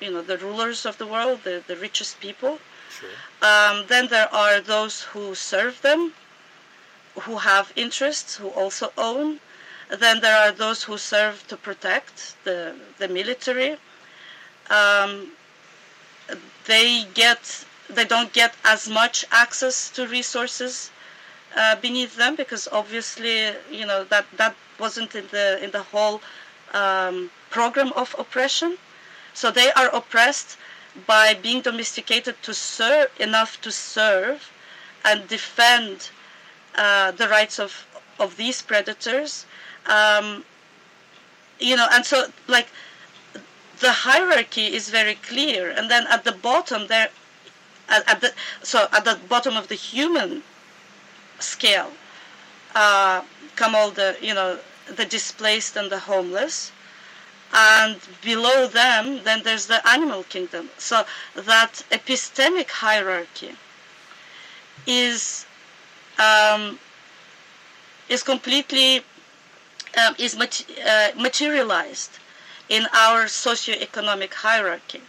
[0.00, 2.58] you know, the rulers of the world, the, the richest people.
[2.90, 3.10] Sure.
[3.42, 6.12] Um, then there are those who serve them,
[7.22, 9.40] who have interests, who also own.
[9.90, 13.76] Then there are those who serve to protect the the military.
[14.70, 15.32] Um,
[16.66, 20.90] they get they don't get as much access to resources
[21.56, 26.20] uh, beneath them because obviously you know that that wasn't in the in the whole
[26.72, 28.76] um, program of oppression.
[29.32, 30.56] So they are oppressed
[31.06, 34.50] by being domesticated to serve enough to serve
[35.04, 36.10] and defend
[36.76, 37.86] uh, the rights of
[38.18, 39.46] of these predators.
[39.86, 40.44] Um,
[41.60, 42.68] you know, and so like
[43.80, 47.10] the hierarchy is very clear, and then at the bottom there,
[47.88, 50.42] at, at the so at the bottom of the human
[51.44, 51.92] scale,
[52.74, 53.22] uh,
[53.56, 56.72] come all the you know the displaced and the homeless,
[57.52, 60.70] and below them then there's the animal kingdom.
[60.78, 61.04] So
[61.34, 63.56] that epistemic hierarchy
[64.86, 65.46] is
[66.18, 66.78] um,
[68.08, 69.04] is completely
[69.96, 72.18] um, is mat- uh, materialized
[72.68, 75.02] in our socioeconomic hierarchy.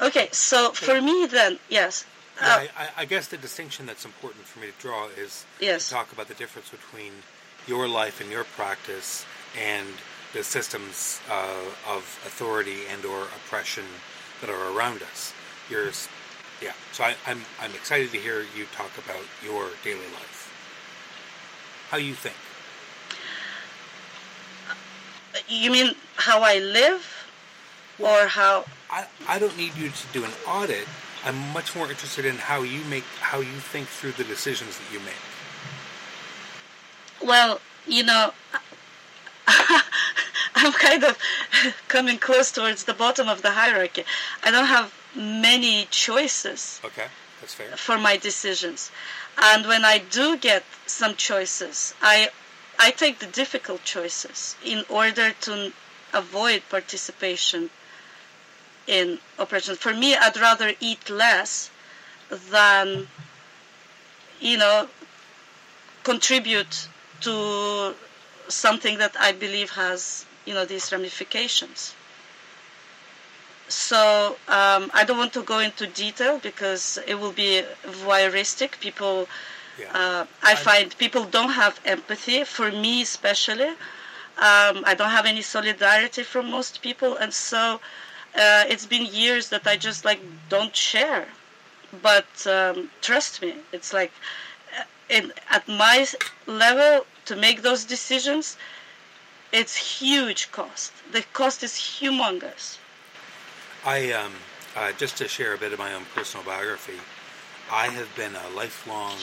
[0.00, 2.04] Okay, so for me then, yes,
[2.40, 5.44] Yeah, uh, I, I- I guess the distinction that's important for me to draw is
[5.60, 5.88] Yes.
[5.88, 7.12] to talk about the difference between
[7.66, 9.24] your life and your practice
[9.58, 9.86] and
[10.32, 13.84] the systems uh, of authority and or oppression
[14.40, 15.32] that are around us.
[15.70, 16.08] Yours,
[16.60, 16.72] yeah.
[16.92, 20.50] So I, I'm I'm excited to hear you talk about your daily life,
[21.90, 22.34] how you think.
[25.48, 27.06] you mean how I live,
[27.98, 28.64] or how?
[28.90, 30.86] I, I don't need you to do an audit.
[31.24, 34.92] I'm much more interested in how you make how you think through the decisions that
[34.92, 35.22] you make.
[37.22, 38.32] Well, you know,
[40.54, 41.18] I'm kind of
[41.88, 44.04] coming close towards the bottom of the hierarchy.
[44.42, 47.06] I don't have many choices Okay,
[47.40, 47.68] that's fair.
[47.76, 48.90] for my decisions.
[49.38, 52.30] And when I do get some choices, I
[52.78, 55.72] I take the difficult choices in order to
[56.12, 57.70] avoid participation
[58.86, 59.78] in operations.
[59.78, 61.70] For me, I'd rather eat less
[62.50, 63.08] than
[64.40, 64.88] you know
[66.02, 66.88] contribute
[67.22, 67.94] to
[68.48, 71.94] something that I believe has you know these ramifications.
[73.68, 78.78] So um, I don't want to go into detail because it will be voyeuristic.
[78.80, 79.26] People,
[79.78, 79.86] Yeah.
[80.00, 82.44] uh, I I'm- find people don't have empathy.
[82.44, 83.72] For me, especially,
[84.36, 87.80] Um, I don't have any solidarity from most people, and so
[88.34, 91.26] uh, it's been years that I just like don't share.
[92.02, 94.12] But um, trust me, it's like
[94.78, 96.06] uh, in, at my
[96.46, 98.56] level to make those decisions,
[99.52, 100.92] it's huge cost.
[101.12, 102.78] The cost is humongous.
[103.84, 104.32] I um,
[104.76, 106.98] uh, just to share a bit of my own personal biography.
[107.70, 109.16] I have been a lifelong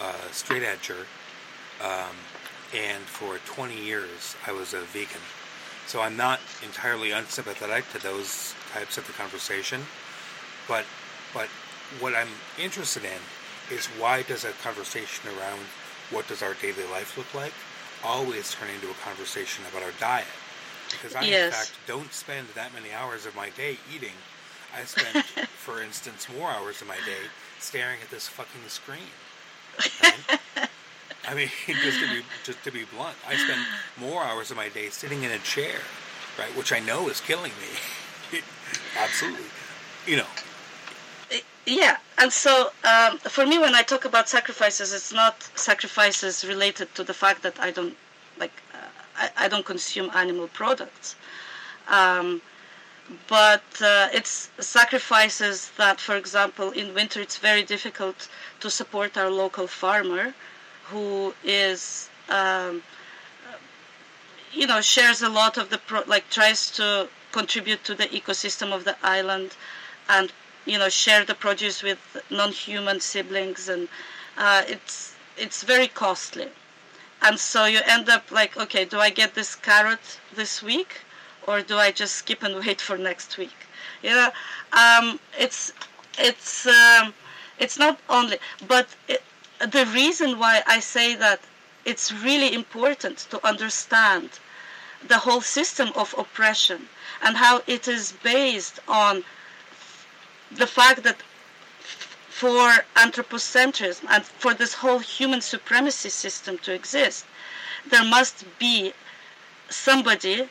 [0.00, 1.06] uh, straight edger,
[1.80, 2.16] um,
[2.74, 5.20] and for 20 years I was a vegan.
[5.86, 9.82] So I'm not entirely unsympathetic to those types of the conversation,
[10.68, 10.84] but
[11.34, 11.48] but
[12.00, 13.20] what I'm interested in
[13.74, 15.60] is why does a conversation around
[16.10, 17.52] what does our daily life look like
[18.04, 20.26] always turn into a conversation about our diet?
[20.90, 21.46] Because I, yes.
[21.46, 24.12] in fact, don't spend that many hours of my day eating.
[24.76, 25.24] I spend,
[25.56, 29.00] for instance, more hours of my day staring at this fucking screen.
[30.02, 30.68] Right?
[31.28, 33.60] I mean, just to be just to be blunt, I spend
[33.98, 35.78] more hours of my day sitting in a chair,
[36.38, 38.40] right, which I know is killing me.
[38.98, 39.46] Absolutely,
[40.06, 40.26] you know.
[41.64, 46.92] Yeah, and so um, for me, when I talk about sacrifices, it's not sacrifices related
[46.96, 47.96] to the fact that I don't
[48.38, 48.78] like uh,
[49.16, 51.14] I, I, don't consume animal products.
[51.86, 52.42] Um,
[53.28, 58.28] but uh, it's sacrifices that, for example, in winter it's very difficult
[58.60, 60.34] to support our local farmer
[60.84, 62.82] who is um,
[64.52, 68.72] you know shares a lot of the pro- like tries to contribute to the ecosystem
[68.72, 69.56] of the island
[70.08, 70.32] and
[70.64, 71.98] you know share the produce with
[72.30, 73.88] non-human siblings and
[74.36, 76.48] uh, it's it's very costly.
[77.22, 81.00] And so you end up like okay do i get this carrot this week
[81.46, 83.56] or do i just skip and wait for next week?
[84.02, 84.30] You know
[84.72, 85.72] um, it's
[86.18, 87.14] it's um,
[87.58, 89.22] it's not only but it,
[89.70, 91.40] the reason why I say that
[91.84, 94.30] it's really important to understand
[95.06, 96.88] the whole system of oppression
[97.22, 99.24] and how it is based on
[100.50, 101.16] the fact that
[102.28, 107.24] for anthropocentrism and for this whole human supremacy system to exist,
[107.88, 108.92] there must be
[109.68, 110.48] somebody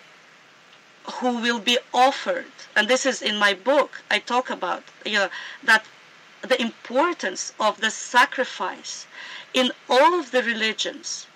[1.16, 2.46] who will be offered,
[2.76, 5.30] and this is in my book, I talk about, you know,
[5.64, 5.84] that
[6.42, 9.06] the importance of the sacrifice
[9.54, 11.28] in all of the religions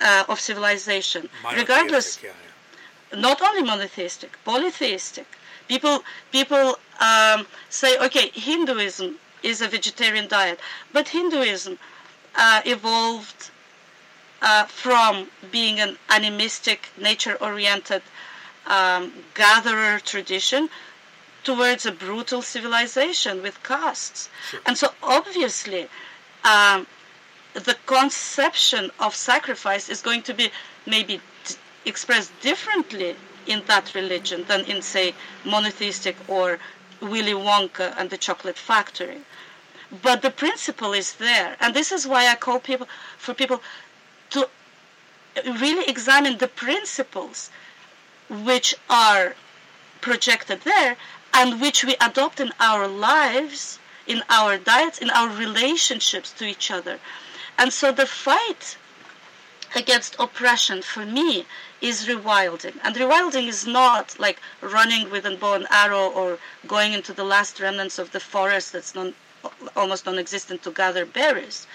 [0.00, 2.30] uh, of civilization, regardless, yeah,
[3.12, 3.20] yeah.
[3.20, 5.26] not only monotheistic, polytheistic.
[5.68, 10.60] People, people um, say, okay, Hinduism is a vegetarian diet,
[10.92, 11.78] but Hinduism
[12.36, 13.50] uh, evolved
[14.42, 18.02] uh, from being an animistic, nature-oriented
[18.66, 20.68] um, gatherer tradition
[21.46, 24.28] towards a brutal civilization with castes.
[24.50, 24.60] Sure.
[24.66, 25.86] And so obviously,
[26.44, 26.88] um,
[27.54, 30.50] the conception of sacrifice is going to be
[30.86, 31.54] maybe d-
[31.84, 33.14] expressed differently
[33.46, 36.58] in that religion than in, say, monotheistic or
[37.00, 39.20] Willy Wonka and the Chocolate Factory.
[40.02, 41.56] But the principle is there.
[41.60, 43.62] And this is why I call people, for people
[44.30, 44.48] to
[45.60, 47.50] really examine the principles
[48.28, 49.36] which are
[50.00, 50.96] projected there
[51.38, 56.70] and which we adopt in our lives, in our diets, in our relationships to each
[56.70, 56.98] other.
[57.58, 58.78] And so the fight
[59.74, 61.44] against oppression for me
[61.82, 62.76] is rewilding.
[62.82, 67.24] And rewilding is not like running with a bow and arrow or going into the
[67.24, 69.12] last remnants of the forest that's non,
[69.76, 71.66] almost non existent to gather berries.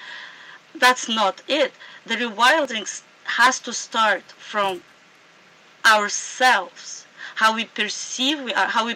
[0.73, 1.73] That's not it.
[2.07, 2.85] The rewilding
[3.25, 4.81] has to start from
[5.85, 7.00] ourselves
[7.41, 8.95] how we perceive we are, how we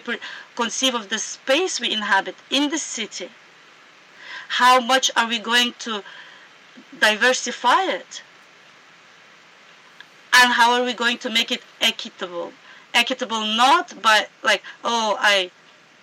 [0.54, 3.28] conceive of the space we inhabit in the city.
[4.60, 6.04] How much are we going to
[7.00, 8.22] diversify it?
[10.32, 12.52] And how are we going to make it equitable?
[12.94, 15.50] Equitable not by like, oh, I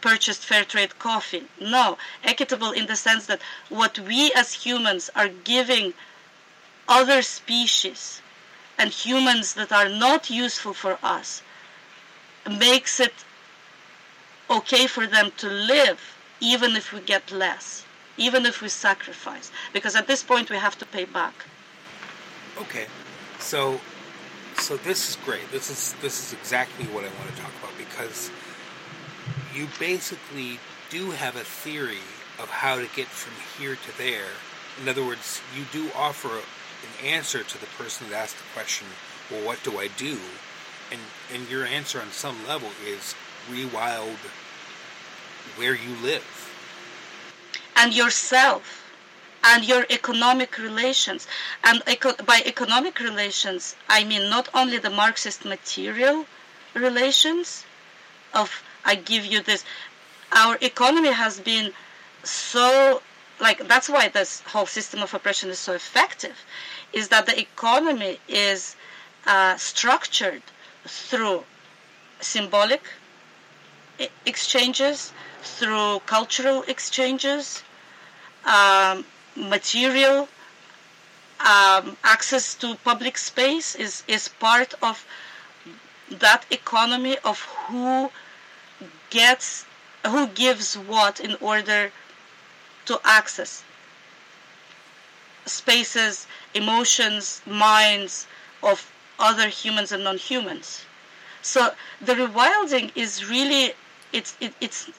[0.01, 1.45] purchased fair trade coffee.
[1.61, 5.93] No, equitable in the sense that what we as humans are giving
[6.89, 8.21] other species
[8.77, 11.41] and humans that are not useful for us
[12.49, 13.13] makes it
[14.49, 15.99] okay for them to live
[16.39, 17.85] even if we get less,
[18.17, 19.51] even if we sacrifice.
[19.71, 21.33] Because at this point we have to pay back.
[22.57, 22.85] Okay.
[23.39, 23.79] So
[24.57, 25.49] so this is great.
[25.51, 28.29] This is this is exactly what I want to talk about because
[29.53, 32.05] you basically do have a theory
[32.39, 34.31] of how to get from here to there.
[34.81, 38.87] In other words, you do offer an answer to the person that asked the question,
[39.29, 40.17] well, what do I do?
[40.93, 41.01] And
[41.33, 43.15] and your answer on some level is
[43.51, 44.21] rewild
[45.57, 46.27] where you live
[47.75, 48.83] and yourself
[49.43, 51.27] and your economic relations.
[51.63, 56.25] And eco- by economic relations, I mean not only the Marxist material
[56.73, 57.65] relations
[58.33, 59.63] of I give you this.
[60.31, 61.73] Our economy has been
[62.23, 63.01] so
[63.39, 66.37] like that's why this whole system of oppression is so effective,
[66.93, 68.75] is that the economy is
[69.25, 70.43] uh, structured
[70.85, 71.43] through
[72.19, 72.81] symbolic
[74.25, 75.11] exchanges,
[75.41, 77.63] through cultural exchanges,
[78.45, 79.05] um,
[79.35, 80.27] material
[81.39, 85.05] um, access to public space is, is part of
[86.09, 88.11] that economy of who
[89.09, 89.65] gets
[90.05, 91.91] who gives what in order
[92.85, 93.63] to access
[95.45, 98.27] spaces emotions minds
[98.61, 100.85] of other humans and non-humans
[101.41, 103.73] so the rewilding is really
[104.13, 104.89] it's it, it's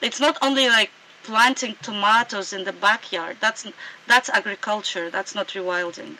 [0.00, 0.90] it's not only like
[1.24, 3.36] planting tomatoes in the backyard.
[3.40, 3.66] That's
[4.06, 5.10] that's agriculture.
[5.10, 6.18] That's not rewilding.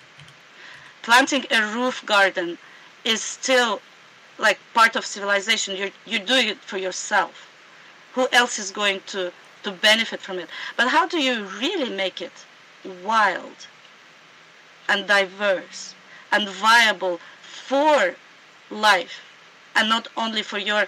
[1.02, 2.58] Planting a roof garden
[3.04, 3.80] is still
[4.38, 5.76] like part of civilization.
[5.76, 7.48] You're you're doing it for yourself.
[8.14, 10.48] Who else is going to to benefit from it?
[10.76, 12.44] But how do you really make it
[13.04, 13.68] wild
[14.88, 15.94] and diverse
[16.32, 18.14] and viable for
[18.70, 19.20] life
[19.76, 20.86] and not only for your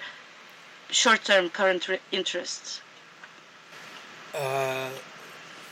[0.90, 2.80] short-term current interests?
[4.34, 4.90] Uh,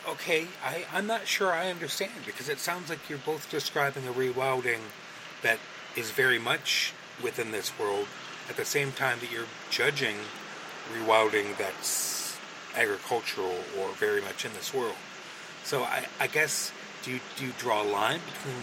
[0.08, 4.12] okay, I, I'm not sure I understand because it sounds like you're both describing a
[4.12, 4.80] rewilding
[5.42, 5.58] that
[5.96, 6.92] is very much
[7.22, 8.06] within this world
[8.48, 10.16] at the same time that you're judging
[10.92, 12.36] rewilding that's
[12.76, 14.96] agricultural or very much in this world.
[15.64, 18.62] So I, I guess do you, do you draw a line between?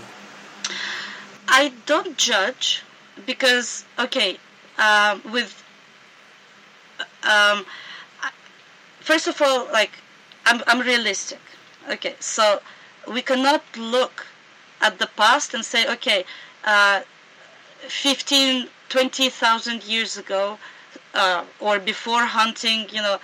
[1.52, 2.84] I don't judge
[3.26, 4.38] because okay,
[4.78, 5.64] um, with
[7.24, 7.66] um,
[9.00, 9.92] first of all, like
[10.46, 11.40] I'm, I'm realistic.
[11.90, 12.62] Okay, so
[13.12, 14.28] we cannot look
[14.82, 16.24] at the past and say, okay,
[16.64, 17.02] uh,
[17.88, 20.58] 15, 20,000 years ago,
[21.14, 23.18] uh, or before hunting, you know,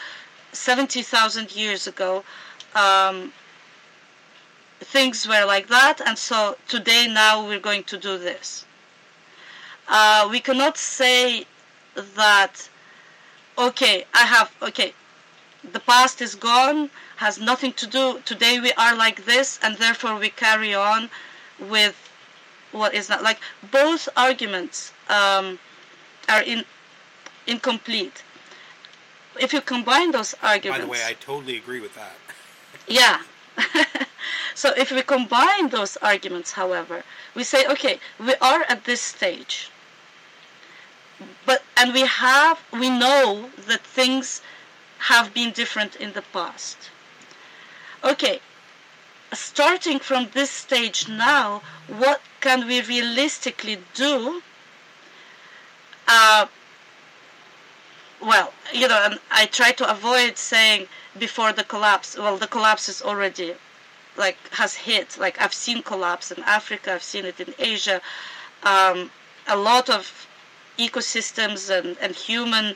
[0.53, 2.23] 70,000 years ago,
[2.75, 3.31] um,
[4.85, 8.65] things were like that, and so today, now, we're going to do this.
[9.87, 11.45] Uh, we cannot say
[12.15, 12.69] that,
[13.57, 14.93] okay, I have, okay,
[15.73, 18.19] the past is gone, has nothing to do.
[18.25, 21.09] Today we are like this, and therefore we carry on
[21.59, 21.95] with
[22.71, 23.39] what is not like.
[23.71, 25.59] Both arguments um,
[26.29, 26.63] are in
[27.47, 28.23] incomplete.
[29.39, 30.85] If you combine those arguments.
[30.85, 32.15] By the way, I totally agree with that.
[32.87, 33.21] yeah.
[34.53, 37.03] so if we combine those arguments, however,
[37.33, 39.69] we say, okay, we are at this stage.
[41.45, 44.41] But and we have we know that things
[44.99, 46.89] have been different in the past.
[48.03, 48.41] Okay,
[49.33, 54.41] starting from this stage now, what can we realistically do?
[56.07, 56.47] Uh,
[58.21, 62.17] well, you know, and I try to avoid saying before the collapse.
[62.17, 63.55] Well, the collapse is already
[64.17, 65.17] like has hit.
[65.17, 68.01] Like I've seen collapse in Africa, I've seen it in Asia.
[68.63, 69.11] Um,
[69.47, 70.27] a lot of
[70.77, 72.75] ecosystems and, and human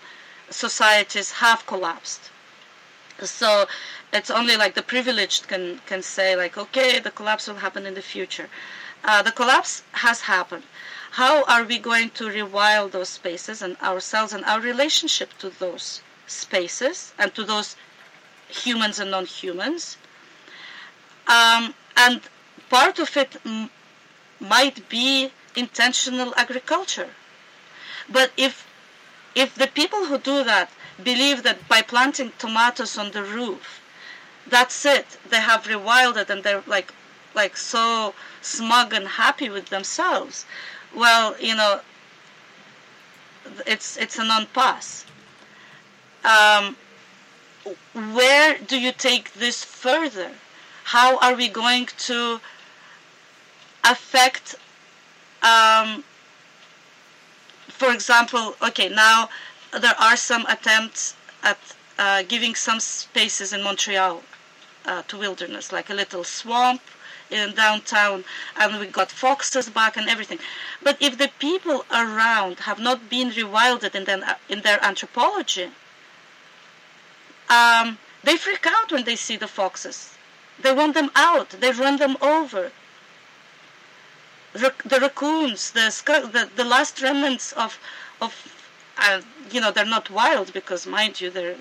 [0.50, 2.30] societies have collapsed.
[3.22, 3.68] So
[4.14, 7.94] it's only like the privileged can, can say like, okay, the collapse will happen in
[7.94, 8.50] the future.
[9.04, 10.64] Uh, the collapse has happened.
[11.12, 16.02] How are we going to rewild those spaces and ourselves and our relationship to those
[16.28, 17.76] spaces and to those
[18.48, 19.98] humans and non-humans?
[21.30, 22.22] Um, and
[22.70, 23.70] part of it m-
[24.40, 27.12] might be intentional agriculture.
[28.10, 28.68] But if
[29.36, 30.72] if the people who do that
[31.04, 33.80] believe that by planting tomatoes on the roof,
[34.48, 36.94] that's it, they have rewilded and they're like
[37.36, 40.46] like so smug and happy with themselves,
[40.96, 41.82] well, you know,
[43.68, 45.06] it's it's a non-pass.
[46.24, 46.76] Um,
[47.94, 50.32] where do you take this further?
[50.96, 52.40] How are we going to
[53.84, 54.56] affect
[55.42, 56.04] um,
[57.80, 59.30] for example, okay, now
[59.72, 61.58] there are some attempts at
[61.98, 64.22] uh, giving some spaces in Montreal
[64.86, 66.82] uh, to wilderness, like a little swamp
[67.30, 68.26] in downtown,
[68.58, 70.40] and we got foxes back and everything.
[70.84, 75.70] But if the people around have not been rewilded in their, in their anthropology,
[77.50, 80.16] um, they freak out when they see the foxes.
[80.62, 81.50] They want them out.
[81.50, 82.72] They run them over
[84.54, 85.90] the raccoons, the,
[86.34, 87.80] the the last remnants of
[88.22, 88.34] of
[88.98, 91.56] uh, you know they're not wild because mind you they're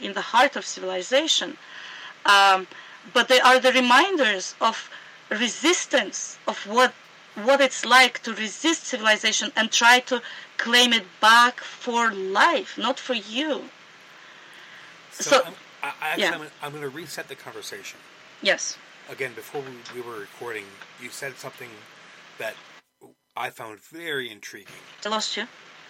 [0.00, 1.56] in the heart of civilization.
[2.26, 2.66] Um,
[3.12, 4.90] but they are the reminders of
[5.30, 6.92] resistance of what
[7.42, 10.22] what it's like to resist civilization and try to
[10.56, 13.64] claim it back for life, not for you.
[15.10, 16.32] So, So- I'm, I, I yeah.
[16.34, 17.98] I'm, I'm going to reset the conversation.
[18.44, 18.76] Yes.
[19.10, 20.64] Again, before we, we were recording,
[21.00, 21.70] you said something
[22.38, 22.54] that
[23.36, 24.84] I found very intriguing.
[25.04, 25.44] I lost you.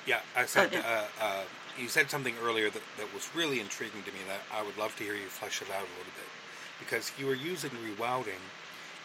[0.06, 1.42] Yeah, I said Oh, uh, uh,
[1.78, 4.18] you said something earlier that, that was really intriguing to me.
[4.28, 6.30] That I would love to hear you flesh it out a little bit,
[6.78, 8.42] because you were using rewilding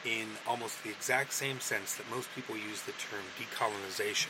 [0.05, 4.29] in almost the exact same sense that most people use the term decolonization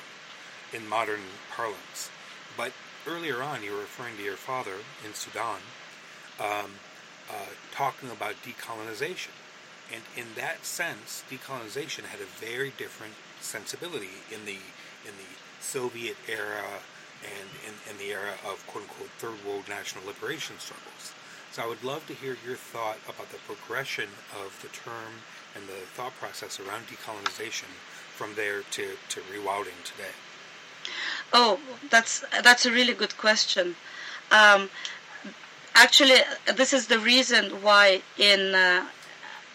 [0.73, 1.21] in modern
[1.55, 2.09] parlance.
[2.55, 2.71] But
[3.05, 5.59] earlier on, you were referring to your father in Sudan,
[6.39, 6.71] um,
[7.29, 9.35] uh, talking about decolonization.
[9.93, 14.59] And in that sense, decolonization had a very different sensibility in the
[15.07, 16.81] in the Soviet era
[17.23, 21.13] and in, in the era of quote unquote third world national liberation struggles.
[21.51, 24.09] So I would love to hear your thought about the progression
[24.45, 25.25] of the term
[25.55, 27.71] and the thought process around decolonization
[28.15, 30.13] from there to, to rewilding today.
[31.33, 31.59] Oh,
[31.89, 33.75] that's that's a really good question.
[34.31, 34.69] Um,
[35.75, 36.17] actually,
[36.55, 38.85] this is the reason why in uh,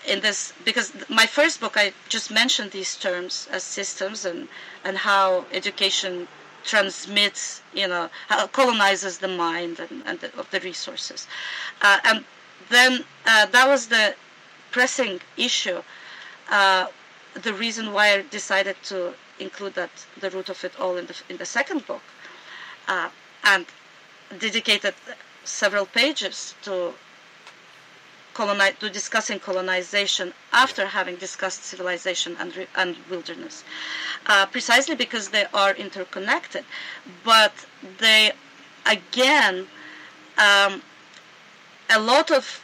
[0.06, 4.48] in this because my first book I just mentioned these terms as systems and
[4.84, 6.28] and how education
[6.64, 8.08] transmits, you know,
[8.52, 11.26] colonizes the mind and, and the, of the resources,
[11.82, 12.24] uh, and
[12.70, 14.14] then uh, that was the
[14.70, 15.82] pressing issue.
[16.50, 16.86] Uh,
[17.34, 19.90] the reason why I decided to include that
[20.20, 22.02] the root of it all in the in the second book,
[22.88, 23.08] uh,
[23.44, 23.66] and
[24.38, 24.94] dedicated
[25.44, 26.94] several pages to
[28.34, 33.64] colonize to discussing colonization after having discussed civilization and and wilderness,
[34.26, 36.64] uh, precisely because they are interconnected,
[37.24, 37.52] but
[37.98, 38.32] they
[38.86, 39.66] again
[40.38, 40.82] um,
[41.90, 42.60] a lot of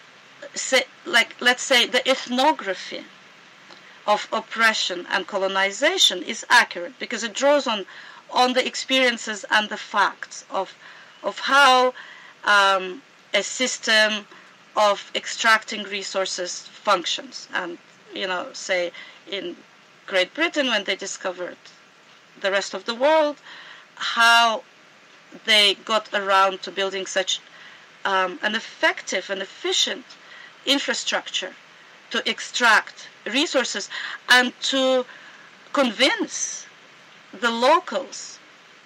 [0.54, 3.04] say, like let's say the ethnography
[4.06, 7.86] of oppression and colonization is accurate because it draws on
[8.30, 10.74] on the experiences and the facts of
[11.22, 11.92] of how
[12.44, 13.02] um,
[13.34, 14.26] a system
[14.76, 17.78] of extracting resources functions and
[18.14, 18.90] you know say
[19.30, 19.56] in
[20.06, 21.56] Great Britain when they discovered
[22.40, 23.36] the rest of the world
[23.96, 24.62] how
[25.44, 27.40] they got around to building such
[28.04, 30.04] um, an effective and efficient
[30.66, 31.54] infrastructure
[32.10, 33.88] to extract resources
[34.28, 35.04] and to
[35.72, 36.66] convince
[37.32, 38.39] the locals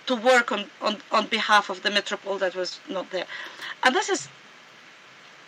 [0.06, 3.26] to work on, on, on behalf of the metropole that was not there.
[3.82, 4.28] And this is,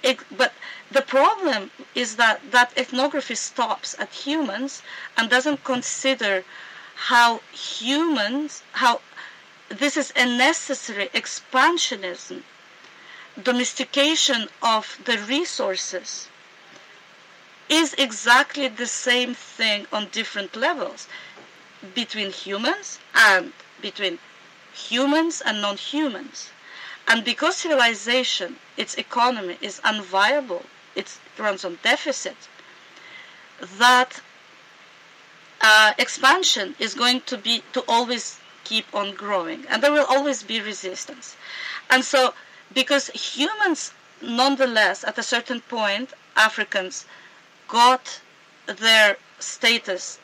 [0.03, 0.53] it, but
[0.91, 4.83] the problem is that that ethnography stops at humans
[5.17, 6.45] and doesn't consider
[6.95, 9.01] how humans, how
[9.69, 12.43] this is a necessary expansionism,
[13.43, 16.29] domestication of the resources
[17.69, 21.09] is exactly the same thing on different levels
[21.95, 23.53] between humans and
[23.83, 24.19] between
[24.77, 26.51] humans and non-humans.
[27.09, 30.65] And because civilization, its economy is unviable,
[30.95, 32.37] it runs on deficit,
[33.79, 34.21] that
[35.61, 40.43] uh, expansion is going to be to always keep on growing, and there will always
[40.43, 41.37] be resistance.
[41.89, 42.35] And so,
[42.75, 47.07] because humans, nonetheless, at a certain point, Africans
[47.69, 48.21] got
[48.67, 50.19] their status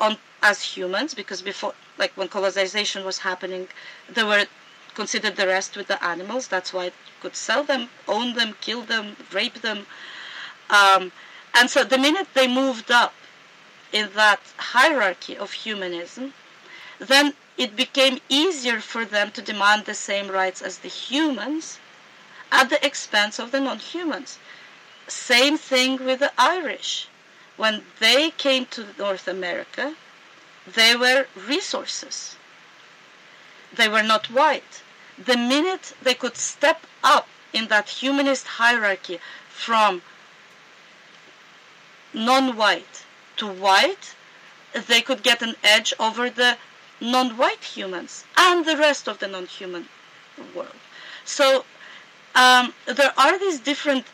[0.00, 3.68] on as humans because before like when colonization was happening
[4.08, 4.46] they were
[4.94, 6.48] considered the rest with the animals.
[6.48, 9.86] That's why it could sell them own them kill them rape them.
[10.68, 11.12] Um,
[11.54, 13.14] and so the minute they moved up
[13.92, 14.40] in that
[14.74, 16.32] hierarchy of humanism
[16.98, 21.78] then it became easier for them to demand the same rights as the humans
[22.52, 24.38] at the expense of the non-humans.
[25.08, 27.08] Same thing with the Irish.
[27.56, 29.94] When they came to North America,
[30.74, 32.36] they were resources.
[33.74, 34.82] They were not white.
[35.18, 40.02] The minute they could step up in that humanist hierarchy from
[42.12, 43.04] non-white
[43.36, 44.14] to white,
[44.72, 46.56] they could get an edge over the
[47.00, 49.88] non-white humans and the rest of the non-human
[50.54, 50.76] world.
[51.24, 51.64] So
[52.34, 54.06] um, there are these different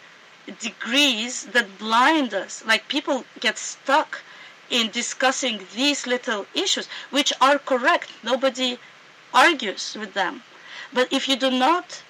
[0.61, 2.65] degrees that blind us.
[2.65, 4.23] Like people get stuck
[4.71, 8.11] in discussing these little issues, which are correct.
[8.23, 8.79] Nobody
[9.33, 10.43] argues with them.
[10.93, 12.03] But if you do not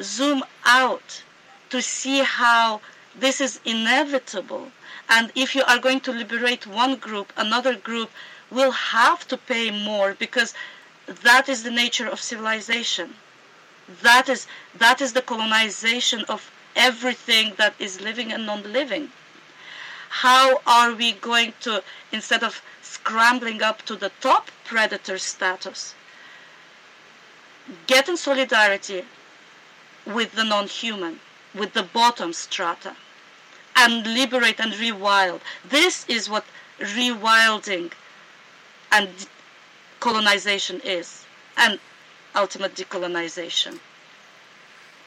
[0.00, 1.22] zoom out
[1.70, 2.80] to see how
[3.14, 4.70] this is inevitable,
[5.08, 8.10] and if you are going to liberate one group, another group
[8.50, 10.54] will have to pay more because
[11.06, 13.14] that is the nature of civilization.
[14.02, 19.10] That is that is the colonization of everything that is living and non-living.
[20.08, 21.82] How are we going to,
[22.12, 25.94] instead of scrambling up to the top predator status,
[27.86, 29.04] get in solidarity
[30.06, 31.20] with the non-human,
[31.54, 32.96] with the bottom strata,
[33.76, 35.40] and liberate and rewild.
[35.68, 36.44] This is what
[36.78, 37.92] rewilding
[38.90, 39.08] and
[40.00, 41.78] colonization is, and
[42.34, 43.78] ultimate decolonization.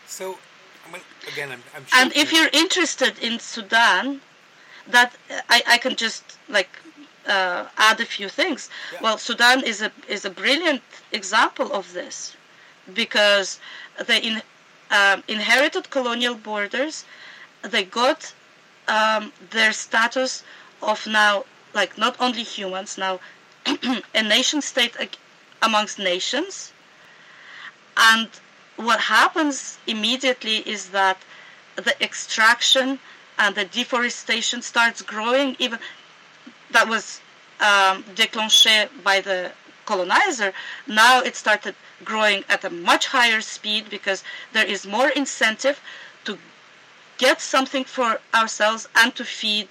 [0.05, 0.37] So,
[0.87, 4.21] I mean, again, I'm, I'm and if you're interested in Sudan,
[4.87, 5.13] that
[5.49, 6.69] I, I can just like
[7.27, 8.69] uh, add a few things.
[8.93, 8.99] Yeah.
[9.03, 12.35] Well, Sudan is a is a brilliant example of this
[12.93, 13.59] because
[14.07, 14.41] they in,
[14.89, 17.05] um, inherited colonial borders.
[17.61, 18.33] They got
[18.87, 20.43] um, their status
[20.81, 23.19] of now like not only humans now
[24.15, 24.95] a nation state
[25.61, 26.73] amongst nations
[27.97, 28.27] and
[28.77, 31.17] what happens immediately is that
[31.75, 32.99] the extraction
[33.37, 35.79] and the deforestation starts growing even
[36.71, 37.21] that was
[37.59, 39.51] um, déclenché by the
[39.85, 40.53] colonizer
[40.87, 41.75] now it started
[42.05, 44.23] growing at a much higher speed because
[44.53, 45.79] there is more incentive
[46.23, 46.37] to
[47.17, 49.67] get something for ourselves and to feed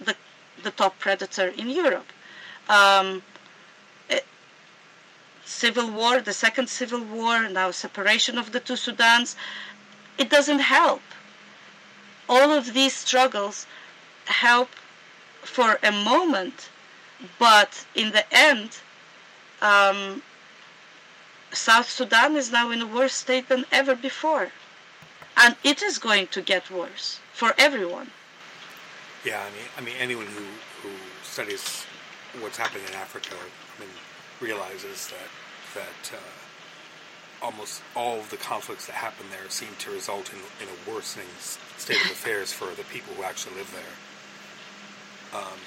[0.00, 0.14] the
[0.62, 2.06] the top predator in Europe.
[2.68, 3.22] Um,
[5.44, 9.34] civil war, the second civil war, now separation of the two Sudans,
[10.18, 11.00] it doesn't help.
[12.28, 13.66] All of these struggles
[14.26, 14.68] help
[15.42, 16.68] for a moment,
[17.38, 18.78] but in the end,
[19.62, 20.22] um,
[21.52, 24.50] South Sudan is now in a worse state than ever before.
[25.36, 28.10] And it is going to get worse for everyone.
[29.24, 30.44] Yeah, I mean, I mean, anyone who,
[30.82, 31.84] who studies
[32.40, 33.90] what's happening in Africa, I mean,
[34.40, 35.30] realizes that
[35.74, 36.47] that uh,
[37.42, 41.28] almost all of the conflicts that happen there seem to result in, in a worsening
[41.38, 45.40] state of affairs for the people who actually live there.
[45.40, 45.58] Um,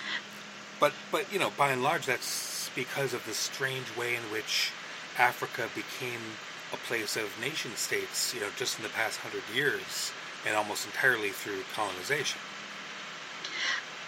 [0.79, 4.71] but but you know, by and large, that's because of the strange way in which
[5.17, 6.19] Africa became
[6.73, 8.33] a place of nation states.
[8.33, 10.11] You know, just in the past hundred years,
[10.45, 12.39] and almost entirely through colonization.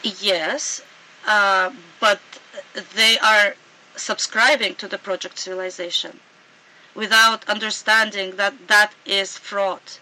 [0.01, 0.83] Yes,
[1.27, 2.19] uh, but
[2.95, 3.55] they are
[3.95, 6.19] subscribing to the project civilization
[6.95, 9.99] without understanding that that is fraught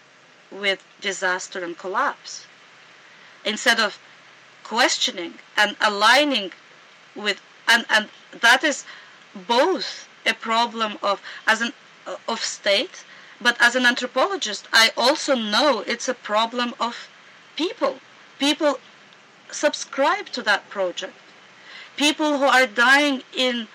[0.50, 2.46] with disaster and collapse.
[3.44, 3.98] Instead of
[4.62, 6.52] questioning and aligning
[7.14, 8.08] with, and, and
[8.40, 8.84] that is
[9.46, 11.72] both a problem of as an
[12.28, 13.04] of state,
[13.40, 17.08] but as an anthropologist, I also know it's a problem of
[17.56, 17.98] people.
[18.38, 18.78] People
[19.50, 21.14] subscribe to that project.
[21.96, 23.68] People who are dying in,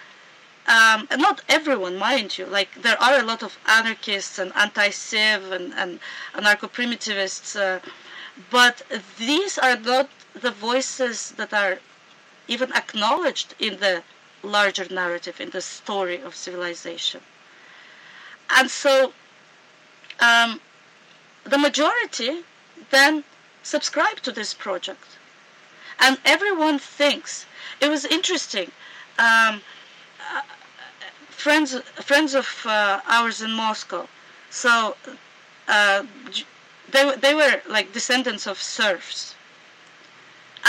[0.67, 5.73] um, not everyone, mind you, like there are a lot of anarchists and anti-civ and,
[5.75, 5.99] and
[6.33, 7.79] anarcho-primitivists, uh,
[8.51, 8.81] but
[9.17, 11.79] these are not the voices that are
[12.47, 14.03] even acknowledged in the
[14.43, 17.21] larger narrative, in the story of civilization.
[18.49, 19.13] And so
[20.19, 20.61] um,
[21.43, 22.43] the majority
[22.91, 23.23] then
[23.63, 25.17] subscribe to this project
[25.99, 27.45] and everyone thinks
[27.81, 28.71] it was interesting.
[29.19, 29.61] Um,
[31.47, 31.71] friends,
[32.11, 34.03] friends of uh, ours in Moscow,
[34.49, 34.71] so
[35.69, 36.03] uh,
[36.93, 39.33] they they were like descendants of serfs,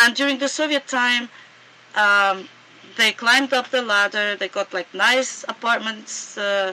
[0.01, 1.25] and during the Soviet time.
[2.05, 2.49] Um,
[2.97, 4.37] they climbed up the ladder.
[4.41, 6.73] They got like nice apartments, uh,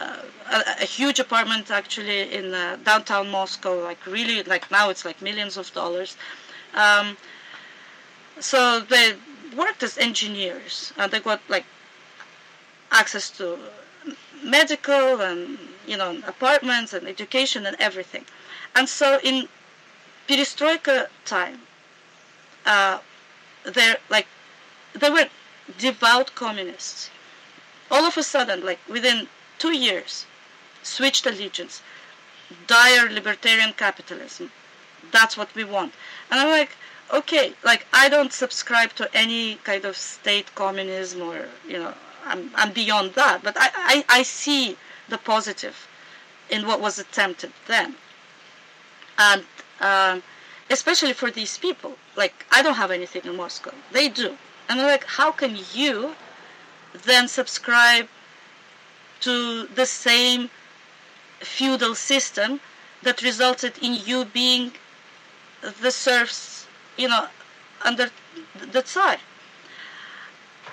[0.00, 0.22] uh,
[0.56, 3.74] a, a, huge apartment actually in uh, downtown Moscow.
[3.90, 6.16] Like really, like now it's like millions of dollars.
[6.84, 7.16] Um,
[8.40, 9.06] so they
[9.56, 11.66] worked as engineers and they got like
[12.90, 13.58] access to
[14.42, 18.24] medical and you know apartments and education and everything.
[18.74, 19.48] And so in
[20.28, 21.60] perestroika time
[22.66, 22.98] uh,
[23.64, 24.26] they're like
[24.94, 25.28] they were
[25.78, 27.10] devout communists.
[27.90, 29.28] All of a sudden like within
[29.58, 30.26] two years
[30.82, 31.82] switched allegiance.
[32.66, 34.50] Dire libertarian capitalism.
[35.10, 35.92] That's what we want.
[36.30, 36.70] And i'm like
[37.12, 41.94] okay, like I don't subscribe to any kind of state communism or you know
[42.24, 44.76] I'm I'm beyond that, but I I, I see
[45.08, 45.88] the positive
[46.50, 47.96] in what was attempted then,
[49.18, 49.44] and
[49.80, 50.22] um,
[50.70, 54.36] especially for these people, like I don't have anything in Moscow, they do,
[54.68, 56.14] and like how can you
[57.04, 58.08] then subscribe
[59.20, 60.50] to the same
[61.40, 62.60] feudal system
[63.02, 64.72] that resulted in you being
[65.82, 66.58] the serfs
[66.98, 67.26] you know,
[67.84, 68.10] under
[68.72, 69.16] the Tsar.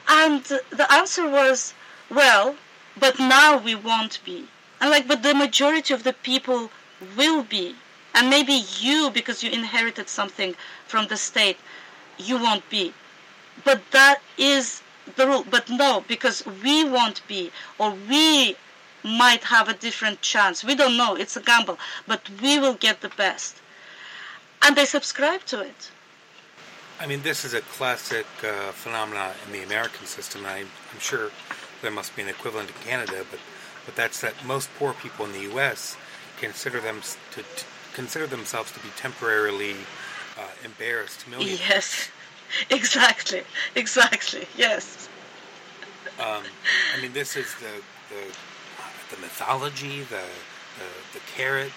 [0.08, 1.74] And the answer was,
[2.10, 2.56] well,
[2.98, 4.48] but now we won't be.
[4.80, 6.70] And like, but the majority of the people
[7.18, 7.76] will be.
[8.14, 10.56] And maybe you, because you inherited something
[10.88, 11.58] from the state,
[12.18, 12.94] you won't be.
[13.64, 14.82] But that is
[15.16, 15.46] the rule.
[15.50, 18.56] But no, because we won't be, or we
[19.04, 20.64] might have a different chance.
[20.64, 21.16] We don't know.
[21.16, 21.78] It's a gamble.
[22.08, 23.58] But we will get the best.
[24.62, 25.92] And they subscribe to it.
[27.00, 30.46] I mean, this is a classic uh, phenomenon in the American system.
[30.46, 31.30] I, I'm sure
[31.82, 33.40] there must be an equivalent in Canada, but
[33.86, 35.96] but that's that most poor people in the U.S.
[36.40, 39.76] consider them to, to consider themselves to be temporarily
[40.40, 41.62] uh, embarrassed millionaires.
[41.70, 42.10] Yes,
[42.72, 43.44] exactly,
[43.76, 44.48] exactly.
[44.58, 45.08] Yes.
[46.20, 46.44] Um,
[46.98, 50.24] I mean, this is the the, the mythology, the,
[50.80, 51.74] the the carrot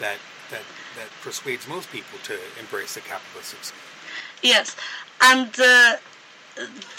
[0.00, 0.18] that
[0.50, 0.62] that
[0.96, 3.78] that persuades most people to embrace the capitalist system.
[4.42, 4.76] Yes,
[5.22, 5.96] and uh,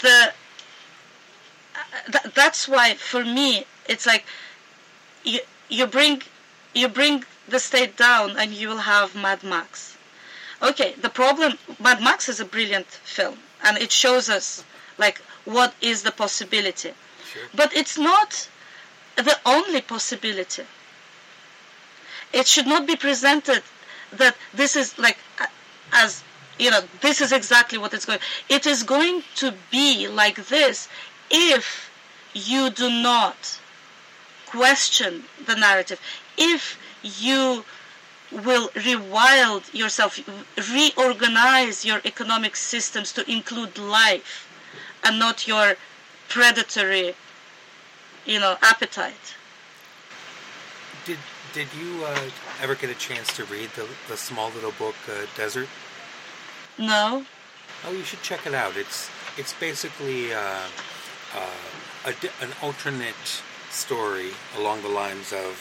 [0.02, 0.32] the
[2.10, 4.24] th- that's why for me it's like
[5.24, 6.22] you you bring
[6.74, 9.96] you bring the state down and you will have Mad Max.
[10.62, 14.64] Okay, the problem Mad Max is a brilliant film and it shows us
[14.98, 16.92] like what is the possibility.
[17.32, 17.42] Sure.
[17.54, 18.48] But it's not
[19.16, 20.64] the only possibility.
[22.32, 23.62] It should not be presented
[24.12, 25.18] that this is like
[25.92, 26.22] as
[26.58, 30.88] you know this is exactly what it's going it is going to be like this
[31.30, 31.90] if
[32.32, 33.58] you do not
[34.46, 36.00] question the narrative
[36.36, 37.64] if you
[38.30, 40.18] will rewild yourself
[40.72, 44.48] reorganize your economic systems to include life
[45.04, 45.74] and not your
[46.28, 47.14] predatory
[48.26, 49.34] you know appetite.
[51.04, 51.18] Did
[51.52, 52.18] did you uh,
[52.60, 55.68] ever get a chance to read the, the small little book uh, desert
[56.78, 57.24] no
[57.86, 60.66] oh you should check it out it's it's basically uh,
[61.34, 65.54] uh a, an alternate story along the lines of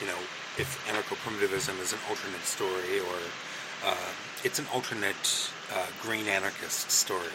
[0.00, 0.18] you know
[0.58, 3.18] if anarcho-primitivism is an alternate story or
[3.84, 4.12] uh,
[4.44, 7.28] it's an alternate uh, green anarchist story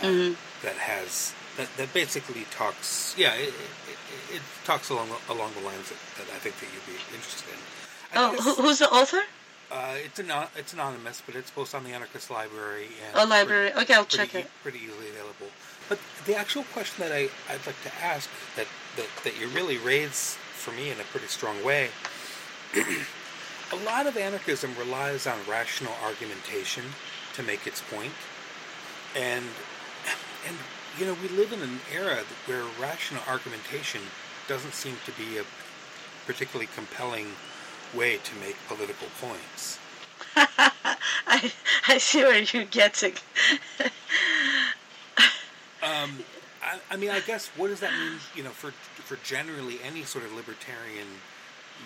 [0.00, 0.34] mm-hmm.
[0.64, 3.14] that has that, that basically talks.
[3.18, 6.86] Yeah, it, it, it talks along along the lines that, that, I think that you'd
[6.86, 7.58] be interested in.
[8.14, 9.22] I oh, who's the author?
[9.70, 13.70] Uh, it's an, it's anonymous, but it's posted on the Anarchist Library and oh, library.
[13.70, 14.50] Pretty, okay, I'll pretty, check it.
[14.62, 15.48] Pretty easily available.
[15.88, 18.66] But the actual question that I, I'd like to ask that,
[18.96, 21.90] that, that you really raise for me in a pretty strong way.
[23.72, 26.84] a lot of anarchism relies on rational argumentation
[27.34, 28.12] to make its point,
[29.14, 29.44] and
[30.46, 30.56] and
[30.98, 34.00] you know, we live in an era where rational argumentation
[34.48, 35.44] doesn't seem to be a
[36.26, 37.26] particularly compelling
[37.94, 39.78] way to make political points.
[40.36, 41.52] I,
[41.86, 43.12] I see where you're getting.
[45.82, 46.18] um,
[46.62, 48.18] I, I, mean, I guess what does that mean?
[48.34, 51.08] You know, for for generally any sort of libertarian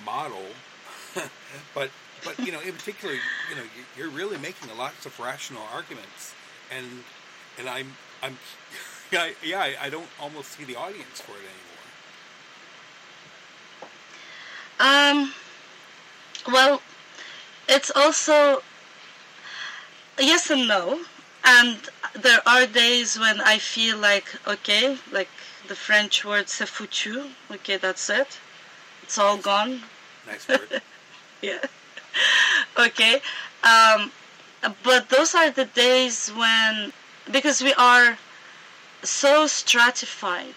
[0.04, 0.44] model,
[1.74, 1.90] but
[2.24, 3.62] but you know, in particular, you know,
[3.96, 6.34] you're really making a lots of rational arguments,
[6.76, 6.86] and
[7.58, 8.38] and I'm I'm
[9.12, 11.72] yeah, yeah, I, I don't almost see the audience for it anymore.
[14.80, 15.32] Um,
[16.50, 16.82] well,
[17.68, 18.62] it's also
[20.18, 21.00] yes and no,
[21.44, 21.78] and
[22.14, 25.28] there are days when I feel like okay, like
[25.68, 28.38] the French word "c'est foutu." Okay, that's it.
[29.02, 29.82] It's all gone.
[30.26, 30.82] Nice word.
[31.42, 31.58] yeah.
[32.78, 33.20] okay.
[33.62, 34.10] Um,
[34.82, 36.92] but those are the days when
[37.30, 38.18] because we are
[39.02, 40.54] so stratified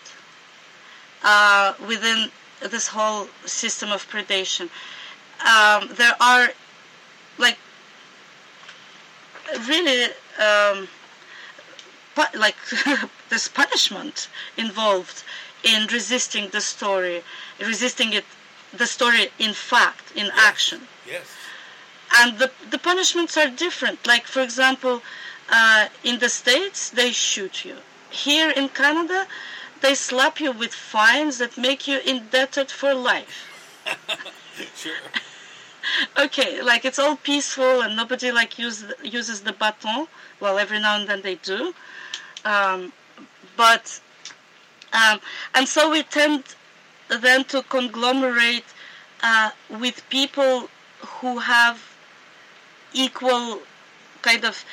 [1.23, 2.31] uh, within
[2.61, 4.69] this whole system of predation.
[5.45, 6.49] Um, there are
[7.37, 7.57] like
[9.67, 10.05] really
[10.39, 10.87] um,
[12.15, 12.55] pu- like
[13.29, 14.27] this punishment
[14.57, 15.23] involved
[15.63, 17.23] in resisting the story,
[17.59, 18.25] resisting it,
[18.73, 20.35] the story in fact, in yes.
[20.35, 20.81] action.
[21.05, 21.27] Yes.
[22.17, 24.05] And the the punishments are different.
[24.05, 25.01] Like for example,
[25.49, 27.77] uh, in the states they shoot you
[28.09, 29.27] here in Canada,
[29.81, 33.51] they slap you with fines that make you indebted for life.
[34.75, 34.93] sure.
[36.17, 40.07] Okay, like it's all peaceful and nobody like use, uses the baton.
[40.39, 41.73] Well, every now and then they do.
[42.43, 42.93] Um,
[43.57, 43.99] but,
[44.93, 45.19] um,
[45.53, 46.43] and so we tend
[47.09, 48.65] then to conglomerate
[49.23, 50.69] uh, with people
[50.99, 51.81] who have
[52.93, 53.59] equal
[54.21, 54.63] kind of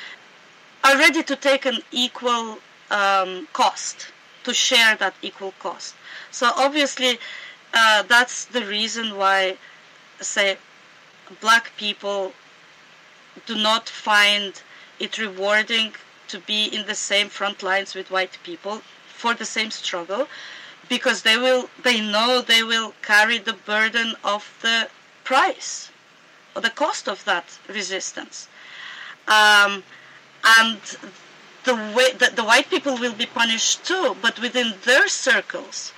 [0.83, 2.57] are ready to take an equal
[2.91, 4.11] um, cost
[4.43, 5.95] to share that equal cost.
[6.31, 7.19] So obviously,
[7.73, 9.57] uh, that's the reason why,
[10.19, 10.57] say,
[11.41, 12.33] black people
[13.45, 14.61] do not find
[14.99, 15.93] it rewarding
[16.27, 20.27] to be in the same front lines with white people for the same struggle
[20.89, 24.89] because they will they know they will carry the burden of the
[25.23, 25.89] price
[26.55, 28.47] or the cost of that resistance
[29.27, 29.83] um,
[30.59, 30.79] and
[31.63, 35.93] the way that the white people will be punished too, but within their circles,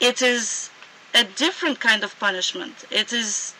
[0.00, 0.70] it is
[1.14, 2.84] a different kind of punishment.
[2.90, 3.54] It is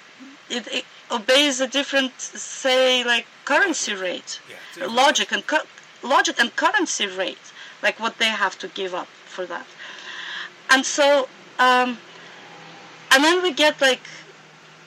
[0.51, 5.66] it, obeys a different, say, like currency rate, Yeah, logic and cu-
[6.02, 7.52] logic and currency rate,
[7.82, 9.66] like what they have to give up for that.
[10.70, 11.28] And so,
[11.59, 11.98] um,
[13.12, 14.07] and then we get like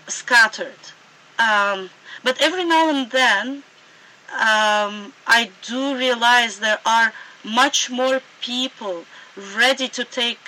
[0.07, 0.83] scattered.
[1.37, 1.89] Um,
[2.23, 3.63] but every now and then,
[4.33, 7.13] um, I do realize there are
[7.43, 9.05] much more people
[9.55, 10.39] ready to take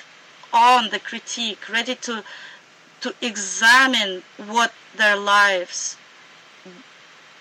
[0.54, 2.24] on the critique, ready to
[3.00, 5.98] to examine what their lives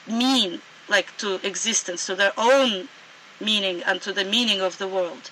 [0.06, 2.88] mean, like to existence, to their own
[3.40, 5.30] meaning and to the meaning of the world.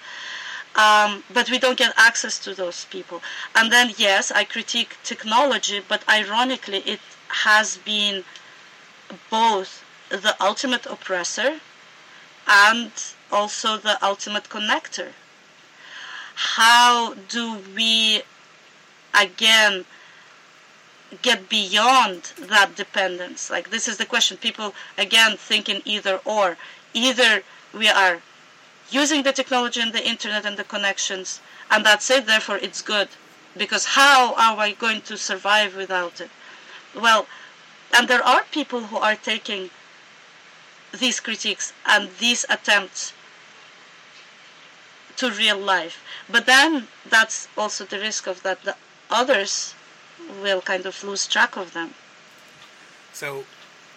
[0.76, 3.20] Um, but we don't get access to those people.
[3.54, 8.24] And then, yes, I critique technology, but ironically, it has been
[9.30, 11.60] both the ultimate oppressor
[12.46, 12.92] and
[13.32, 15.12] also the ultimate connector.
[16.34, 18.22] How do we,
[19.18, 19.84] again,
[21.22, 23.50] get beyond that dependence?
[23.50, 24.36] Like, this is the question.
[24.36, 26.56] People, again, thinking either or.
[26.94, 27.42] Either
[27.72, 28.20] we are
[28.90, 31.40] using the technology and the internet and the connections,
[31.70, 33.08] and that's it, therefore it's good.
[33.56, 36.30] Because how are we going to survive without it?
[36.94, 37.26] Well,
[37.96, 39.70] and there are people who are taking
[40.98, 43.12] these critiques and these attempts
[45.16, 46.02] to real life.
[46.30, 48.76] But then that's also the risk of that the
[49.10, 49.74] others
[50.42, 51.94] will kind of lose track of them.
[53.12, 53.44] So,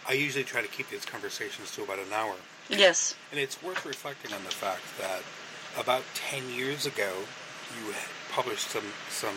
[0.07, 2.35] I usually try to keep these conversations to about an hour.
[2.69, 3.15] Yes.
[3.31, 5.21] And it's worth reflecting on the fact that
[5.79, 7.11] about 10 years ago,
[7.77, 9.35] you had published some, some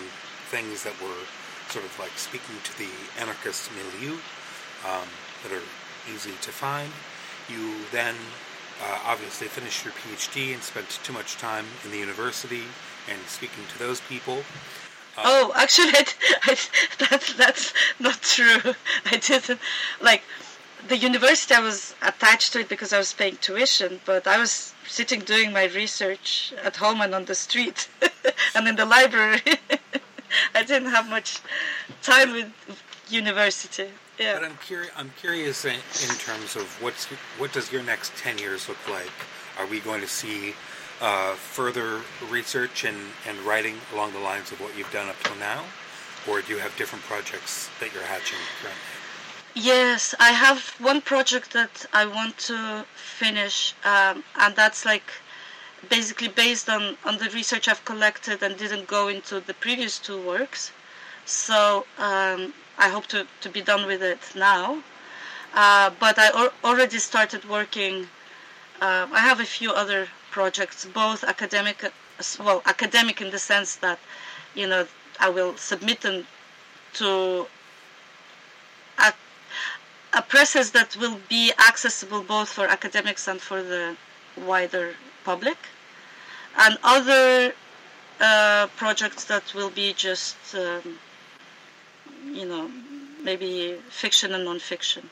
[0.51, 1.25] things that were
[1.69, 4.15] sort of like speaking to the anarchist milieu
[4.87, 5.09] um,
[5.43, 5.67] that are
[6.13, 6.91] easy to find.
[7.49, 8.15] You then
[8.83, 12.63] uh, obviously finished your PhD and spent too much time in the university
[13.11, 14.43] and speaking to those people.
[15.17, 16.05] Oh, oh, actually, I,
[16.43, 16.57] I,
[16.99, 18.75] that's that's not true.
[19.07, 19.61] I didn't
[20.01, 20.23] like
[20.89, 21.55] the university.
[21.55, 25.53] I was attached to it because I was paying tuition, but I was sitting doing
[25.53, 27.89] my research at home and on the street
[28.55, 29.43] and in the library.
[30.55, 31.41] I didn't have much
[32.03, 32.53] time with
[33.09, 33.89] university.
[34.19, 34.35] Yeah.
[34.35, 34.93] But I'm curious.
[34.97, 37.07] I'm curious in, in terms of what's
[37.39, 39.13] what does your next ten years look like?
[39.59, 40.55] Are we going to see
[41.05, 42.01] uh, further
[42.31, 42.97] research and,
[43.29, 45.63] and writing along the lines of what you've done up till now,
[46.27, 48.81] or do you have different projects that you're hatching currently?
[49.55, 55.09] Yes, I have one project that I want to finish, um, and that's like
[55.91, 60.21] basically based on, on the research I've collected and didn't go into the previous two
[60.27, 60.73] works.
[61.27, 64.83] So um, I hope to, to be done with it now.
[65.53, 68.09] Uh, but I or, already started working.
[68.81, 70.09] Uh, I have a few other
[70.39, 71.77] projects, both academic,
[72.47, 73.99] well, academic in the sense that,
[74.61, 74.83] you know,
[75.27, 76.27] I will submit them
[76.95, 77.47] to
[79.07, 79.13] a,
[80.21, 83.97] a process that will be accessible both for academics and for the
[84.51, 84.87] wider
[85.31, 85.59] public,
[86.65, 87.55] and other
[88.21, 90.99] uh, projects that will be just, um,
[92.39, 92.65] you know,
[93.23, 95.05] maybe fiction and non-fiction.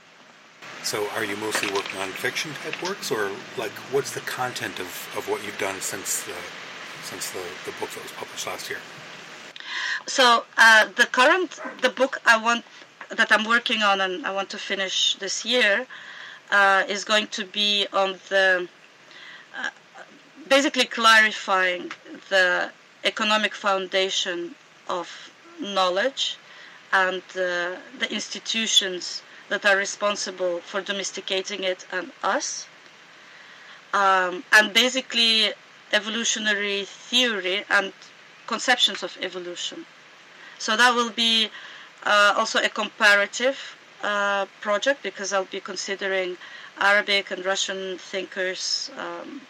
[0.85, 4.91] So, are you mostly working on fiction type works, or like what's the content of,
[5.17, 6.35] of what you've done since the
[7.05, 8.81] since the, the book that was published last year?
[10.07, 12.65] So, uh, the current the book I want
[13.11, 15.87] that I'm working on and I want to finish this year
[16.51, 18.69] uh, is going to be on the
[19.57, 19.71] uh,
[20.49, 21.93] basically clarifying
[22.29, 22.71] the
[23.05, 24.55] economic foundation
[24.89, 25.07] of
[25.61, 26.37] knowledge
[26.93, 29.23] and uh, the institutions
[29.53, 32.67] that are responsible for domesticating it and us.
[33.93, 35.53] Um, and basically,
[35.93, 37.93] evolutionary theory and
[38.47, 39.85] conceptions of evolution.
[40.59, 41.51] So that will be
[42.05, 43.59] uh, also a comparative
[44.03, 46.39] uh, project because I'll be considering
[46.79, 49.43] Arabic and Russian thinkers um,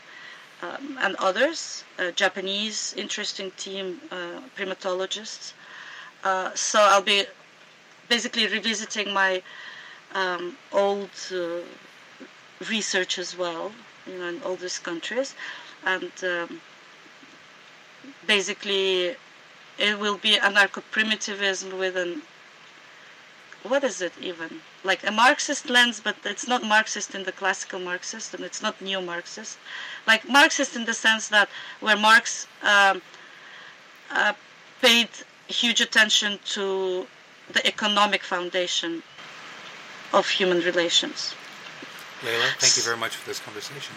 [0.63, 5.53] um, and others, uh, Japanese interesting team uh, primatologists.
[6.25, 7.25] Uh, so I'll be
[8.09, 9.43] basically revisiting my
[10.15, 11.61] um, old uh,
[12.69, 13.73] research as well,
[14.07, 15.35] you know, in all these countries,
[15.85, 16.61] and um,
[18.27, 19.17] basically
[19.79, 22.23] it will be anarcho-primitivism with an
[23.63, 24.61] what is it even?
[24.83, 28.81] Like a Marxist lens, but it's not Marxist in the classical Marxist, and it's not
[28.81, 29.57] neo-Marxist,
[30.05, 31.49] like Marxist in the sense that
[31.81, 33.01] where Marx um,
[34.11, 34.33] uh,
[34.81, 35.09] paid
[35.47, 37.07] huge attention to
[37.53, 39.03] the economic foundation
[40.13, 41.35] of human relations.
[42.23, 43.95] Layla, thank you very much for this conversation.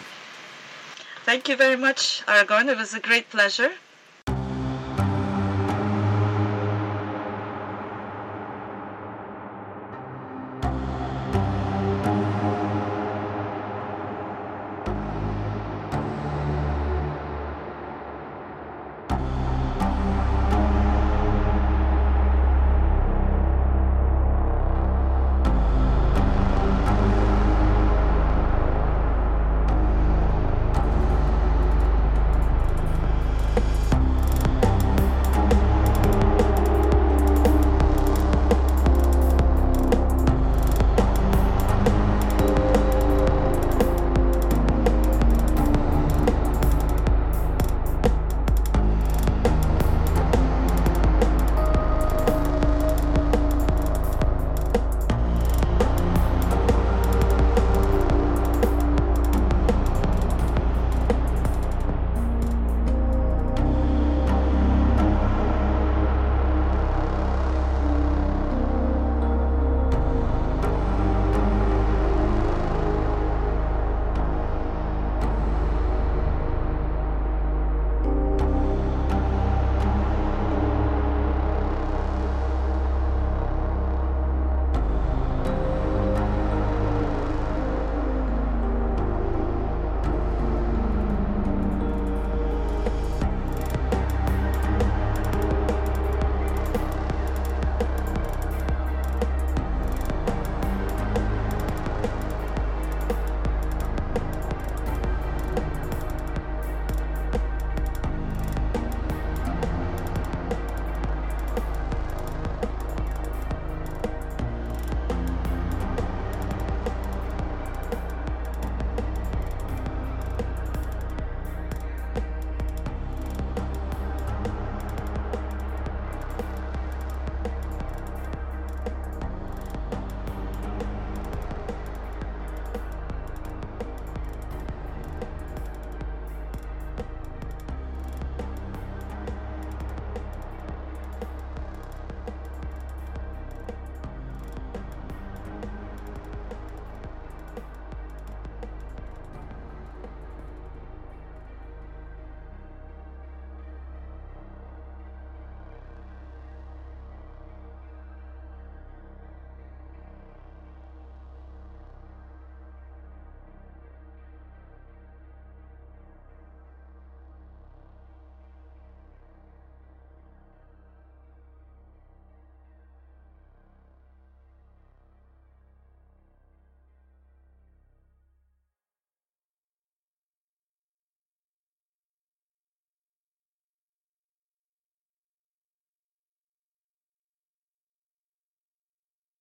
[1.24, 2.68] thank you very much, Aragon.
[2.68, 3.72] It was a great pleasure.